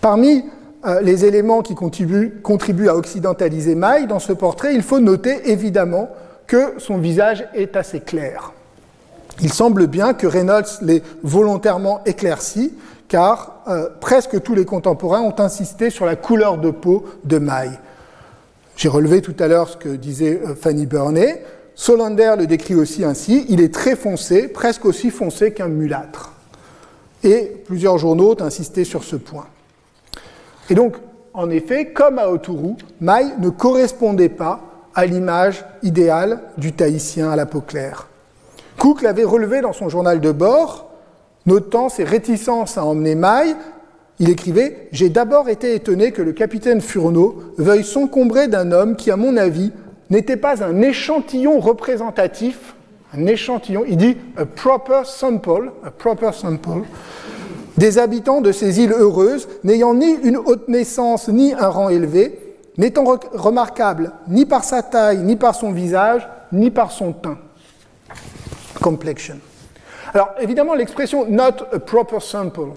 [0.00, 0.44] Parmi
[0.86, 6.10] euh, les éléments qui contribuent, à occidentaliser Maille dans ce portrait, il faut noter évidemment
[6.46, 8.52] que son visage est assez clair.
[9.40, 12.74] Il semble bien que Reynolds l'ait volontairement éclairci,
[13.14, 17.78] car euh, presque tous les contemporains ont insisté sur la couleur de peau de Maille.
[18.74, 21.40] J'ai relevé tout à l'heure ce que disait euh, Fanny Burney.
[21.76, 26.32] Solander le décrit aussi ainsi, il est très foncé, presque aussi foncé qu'un mulâtre.
[27.22, 29.46] Et plusieurs journaux ont insisté sur ce point.
[30.68, 30.96] Et donc,
[31.34, 34.60] en effet, comme à Autourou, Maille ne correspondait pas
[34.92, 38.08] à l'image idéale du Tahitien à la peau claire.
[38.76, 40.93] Cook l'avait relevé dans son journal de bord,
[41.46, 43.56] notant ses réticences à emmener Maille.
[44.18, 49.10] Il écrivait J'ai d'abord été étonné que le capitaine Furneaux veuille s'encombrer d'un homme qui,
[49.10, 49.72] à mon avis,
[50.10, 52.74] n'était pas un échantillon représentatif,
[53.16, 56.82] un échantillon, il dit a proper sample, a proper sample,
[57.76, 62.38] des habitants de ces îles heureuses, n'ayant ni une haute naissance ni un rang élevé,
[62.78, 67.38] n'étant remarquable ni par sa taille, ni par son visage, ni par son teint.
[68.80, 69.36] Complexion.
[70.14, 72.68] Alors évidemment, l'expression not a proper sample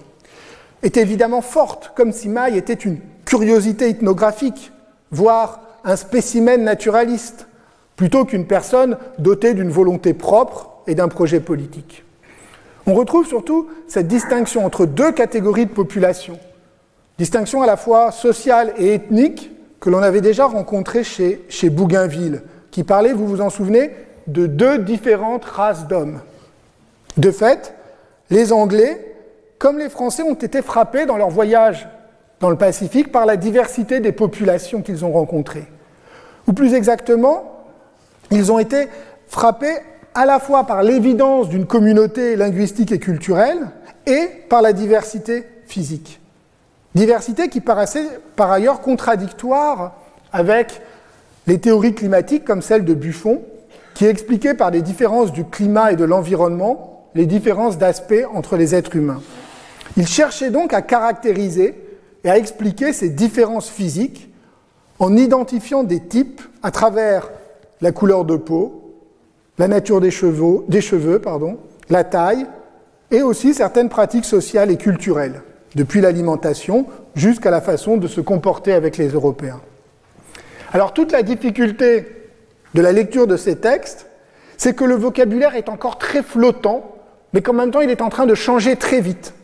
[0.82, 4.72] est évidemment forte, comme si Maille était une curiosité ethnographique,
[5.12, 7.46] voire un spécimen naturaliste,
[7.94, 12.04] plutôt qu'une personne dotée d'une volonté propre et d'un projet politique.
[12.86, 16.38] On retrouve surtout cette distinction entre deux catégories de population,
[17.18, 22.42] distinction à la fois sociale et ethnique que l'on avait déjà rencontrée chez, chez Bougainville,
[22.72, 23.92] qui parlait, vous vous en souvenez,
[24.26, 26.20] de deux différentes races d'hommes.
[27.18, 27.74] De fait,
[28.30, 29.16] les Anglais,
[29.58, 31.88] comme les Français, ont été frappés dans leur voyage
[32.38, 35.66] dans le Pacifique par la diversité des populations qu'ils ont rencontrées.
[36.46, 37.66] Ou plus exactement,
[38.30, 38.86] ils ont été
[39.26, 39.78] frappés
[40.14, 43.66] à la fois par l'évidence d'une communauté linguistique et culturelle
[44.06, 46.20] et par la diversité physique.
[46.94, 48.06] Diversité qui paraissait
[48.36, 49.96] par ailleurs contradictoire
[50.32, 50.80] avec
[51.48, 53.42] les théories climatiques comme celle de Buffon,
[53.94, 58.76] qui expliquait par les différences du climat et de l'environnement les différences d'aspect entre les
[58.76, 59.20] êtres humains.
[59.96, 61.74] Il cherchait donc à caractériser
[62.22, 64.32] et à expliquer ces différences physiques
[65.00, 67.28] en identifiant des types à travers
[67.80, 68.94] la couleur de peau,
[69.58, 71.58] la nature des cheveux, pardon,
[71.90, 72.46] la taille
[73.10, 75.42] et aussi certaines pratiques sociales et culturelles,
[75.74, 79.60] depuis l'alimentation jusqu'à la façon de se comporter avec les Européens.
[80.72, 82.06] Alors toute la difficulté
[82.74, 84.06] de la lecture de ces textes,
[84.56, 86.94] c'est que le vocabulaire est encore très flottant,
[87.32, 89.34] mais qu'en même temps il est en train de changer très vite.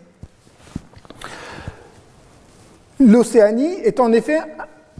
[3.00, 4.38] L'Océanie est en effet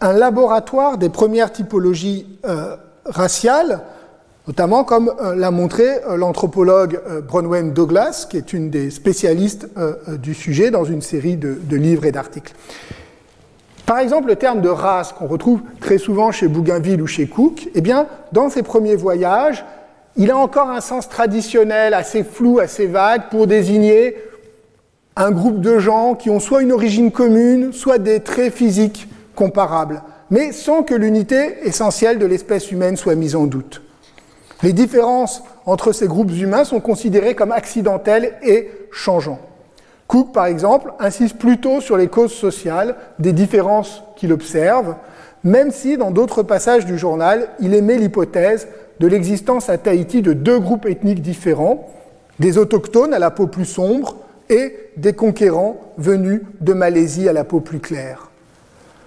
[0.01, 2.75] un laboratoire des premières typologies euh,
[3.05, 3.81] raciales,
[4.47, 9.69] notamment comme euh, l'a montré euh, l'anthropologue Bronwen Douglas, qui est une des spécialistes
[10.19, 12.53] du sujet dans une série de, de livres et d'articles.
[13.85, 17.69] Par exemple, le terme de race qu'on retrouve très souvent chez Bougainville ou chez Cook,
[17.75, 19.63] eh bien, dans ses premiers voyages,
[20.17, 24.15] il a encore un sens traditionnel assez flou, assez vague pour désigner
[25.15, 30.01] un groupe de gens qui ont soit une origine commune, soit des traits physiques comparables,
[30.29, 33.81] mais sans que l'unité essentielle de l'espèce humaine soit mise en doute.
[34.63, 39.39] Les différences entre ces groupes humains sont considérées comme accidentelles et changeantes.
[40.07, 44.95] Cook, par exemple, insiste plutôt sur les causes sociales des différences qu'il observe,
[45.43, 48.67] même si dans d'autres passages du journal, il émet l'hypothèse
[48.99, 51.89] de l'existence à Tahiti de deux groupes ethniques différents,
[52.39, 54.17] des autochtones à la peau plus sombre
[54.49, 58.29] et des conquérants venus de Malaisie à la peau plus claire.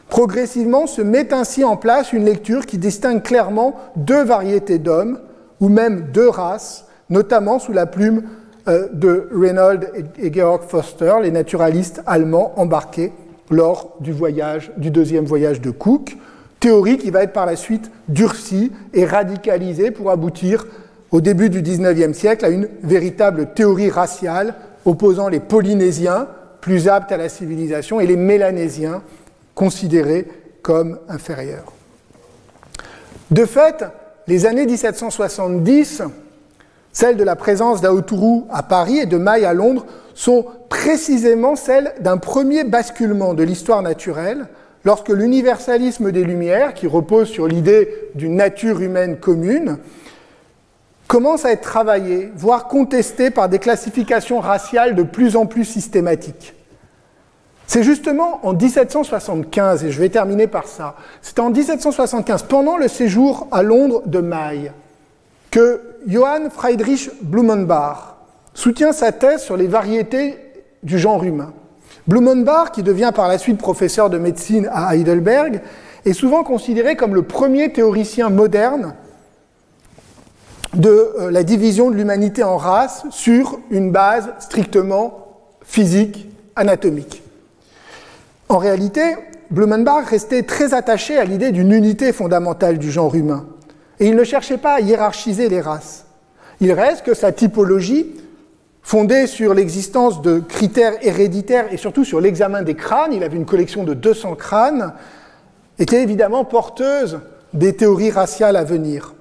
[0.09, 5.19] Progressivement se met ainsi en place une lecture qui distingue clairement deux variétés d'hommes,
[5.61, 8.23] ou même deux races, notamment sous la plume
[8.69, 13.13] euh, de Reynold et Georg Foster, les naturalistes allemands embarqués
[13.51, 16.17] lors du, voyage, du deuxième voyage de Cook,
[16.61, 20.67] théorie qui va être par la suite durcie et radicalisée pour aboutir
[21.11, 24.55] au début du XIXe siècle à une véritable théorie raciale
[24.85, 26.29] opposant les Polynésiens,
[26.61, 29.03] plus aptes à la civilisation, et les Mélanésiens,
[29.55, 30.27] considérés
[30.63, 31.73] comme inférieurs.
[33.31, 33.85] De fait,
[34.27, 36.03] les années 1770
[36.93, 41.95] celles de la présence d'Aoturu à Paris et de Maille à Londres sont précisément celles
[42.01, 44.49] d'un premier basculement de l'histoire naturelle
[44.85, 49.79] lorsque l'universalisme des Lumières, qui repose sur l'idée d'une nature humaine commune,
[51.07, 56.55] commence à être travaillé, voire contesté par des classifications raciales de plus en plus systématiques.
[57.67, 62.89] C'est justement en 1775, et je vais terminer par ça, c'est en 1775, pendant le
[62.89, 64.73] séjour à Londres de Maille,
[65.51, 68.17] que Johann Friedrich Blumenbach
[68.55, 70.37] soutient sa thèse sur les variétés
[70.83, 71.53] du genre humain.
[72.09, 75.61] Blumenbach, qui devient par la suite professeur de médecine à Heidelberg,
[76.07, 78.95] est souvent considéré comme le premier théoricien moderne
[80.75, 85.29] de euh, la division de l'humanité en races sur une base strictement
[85.63, 87.23] physique, anatomique.
[88.49, 89.03] En réalité,
[89.51, 93.47] Blumenbach restait très attaché à l'idée d'une unité fondamentale du genre humain.
[94.01, 96.07] Et il ne cherchait pas à hiérarchiser les races.
[96.61, 98.15] Il reste que sa typologie,
[98.89, 103.45] fondée sur l'existence de critères héréditaires et surtout sur l'examen des crânes, il avait une
[103.45, 104.95] collection de 200 crânes,
[105.79, 107.21] était évidemment porteuse
[107.53, 109.13] des théories raciales à venir.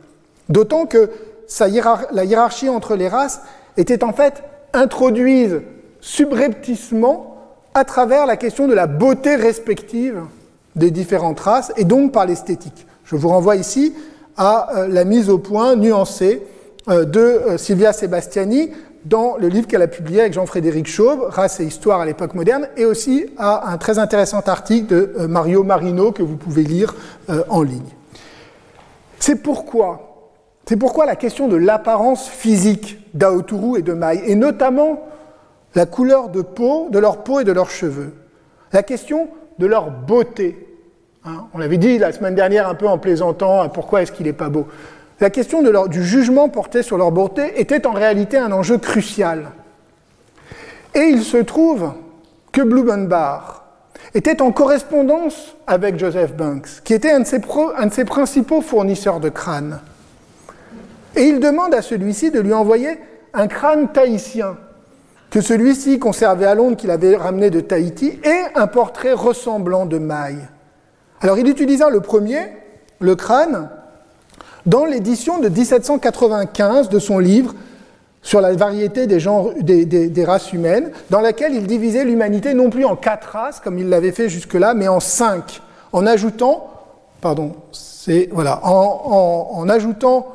[0.47, 1.09] D'autant que
[1.59, 3.41] la hiérarchie entre les races
[3.75, 4.41] était en fait
[4.71, 5.55] introduite
[5.99, 7.35] subrepticement
[7.73, 10.21] à travers la question de la beauté respective
[10.77, 12.87] des différentes races et donc par l'esthétique.
[13.03, 13.93] Je vous renvoie ici
[14.37, 16.41] à euh, la mise au point nuancée
[16.87, 18.71] euh, de euh, Silvia Sebastiani
[19.07, 22.67] dans le livre qu'elle a publié avec Jean-Frédéric Chaube, Race et Histoire à l'époque moderne,
[22.77, 26.95] et aussi à un très intéressant article de Mario Marino que vous pouvez lire
[27.49, 27.93] en ligne.
[29.19, 30.31] C'est pourquoi,
[30.79, 35.07] pourquoi la question de l'apparence physique d'Aoturu et de Maï, et notamment
[35.75, 38.13] la couleur de peau, de leur peau et de leurs cheveux,
[38.73, 39.29] la question
[39.59, 40.67] de leur beauté,
[41.27, 44.27] Hein, on l'avait dit la semaine dernière un peu en plaisantant, hein, pourquoi est-ce qu'il
[44.27, 44.67] n'est pas beau?
[45.19, 49.51] La question du jugement porté sur leur beauté était en réalité un enjeu crucial.
[50.93, 51.93] Et il se trouve
[52.51, 53.63] que Blumenbach
[54.13, 59.79] était en correspondance avec Joseph Banks, qui était un de ses, principaux fournisseurs de crânes.
[61.15, 62.99] Et il demande à celui-ci de lui envoyer
[63.33, 64.57] un crâne tahitien,
[65.29, 69.97] que celui-ci conservait à Londres, qu'il avait ramené de Tahiti, et un portrait ressemblant de
[69.97, 70.47] Maille.
[71.21, 72.39] Alors il utilisa le premier,
[72.99, 73.69] le crâne,
[74.67, 77.55] dans l'édition de 1795 de son livre
[78.21, 83.29] sur la variété des, races humaines, dans laquelle il divisait l'humanité non plus en quatre
[83.29, 85.61] races, comme il l'avait fait jusque-là, mais en cinq,
[85.93, 86.69] en ajoutant,
[87.21, 90.27] pardon, c'est, voilà, en, en, ajoutant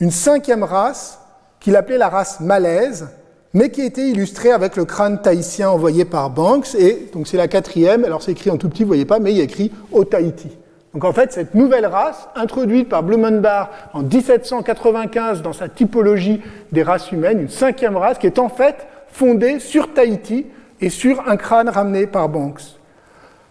[0.00, 1.20] une cinquième race
[1.60, 3.06] qu'il appelait la race malaise,
[3.54, 7.46] mais qui était illustrée avec le crâne tahitien envoyé par Banks, et donc c'est la
[7.46, 9.70] quatrième, alors c'est écrit en tout petit, vous voyez pas, mais il y a écrit
[9.92, 10.50] au Tahiti.
[10.96, 16.40] Donc en fait, cette nouvelle race, introduite par Blumenbach en 1795 dans sa typologie
[16.72, 20.46] des races humaines, une cinquième race qui est en fait fondée sur Tahiti
[20.80, 22.78] et sur un crâne ramené par Banks.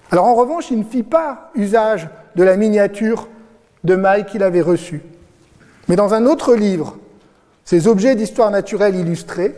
[0.09, 3.27] Alors en revanche, il ne fit pas usage de la miniature
[3.83, 5.03] de maille qu'il avait reçue.
[5.87, 6.97] Mais dans un autre livre,
[7.63, 9.53] ces objets d'histoire naturelle illustrés,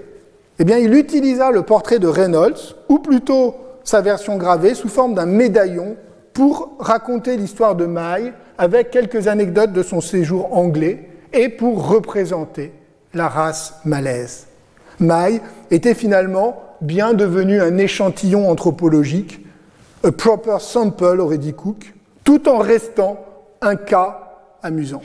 [0.59, 5.13] eh bien, il utilisa le portrait de Reynolds, ou plutôt sa version gravée, sous forme
[5.13, 5.95] d'un médaillon
[6.37, 12.73] pour raconter l'histoire de Maille avec quelques anecdotes de son séjour anglais et pour représenter
[13.15, 14.45] la race malaise.
[14.99, 19.43] Maille était finalement bien devenu un échantillon anthropologique,
[20.03, 23.17] a proper sample, aurait dit Cook, tout en restant
[23.61, 25.01] un cas amusant,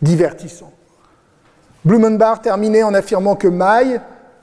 [0.00, 0.70] divertissant.
[1.84, 4.00] Blumenbach terminait en affirmant que Maille,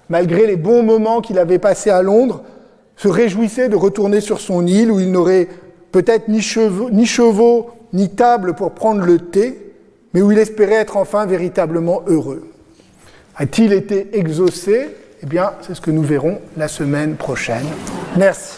[0.09, 2.43] malgré les bons moments qu'il avait passés à Londres,
[2.97, 5.47] se réjouissait de retourner sur son île où il n'aurait
[5.91, 7.71] peut-être ni chevaux, ni chevaux,
[8.15, 9.57] table pour prendre le thé,
[10.13, 12.51] mais où il espérait être enfin véritablement heureux.
[13.35, 14.95] A-t-il été exaucé?
[15.21, 17.65] Eh bien, c'est ce que nous verrons la semaine prochaine.
[18.17, 18.57] Merci.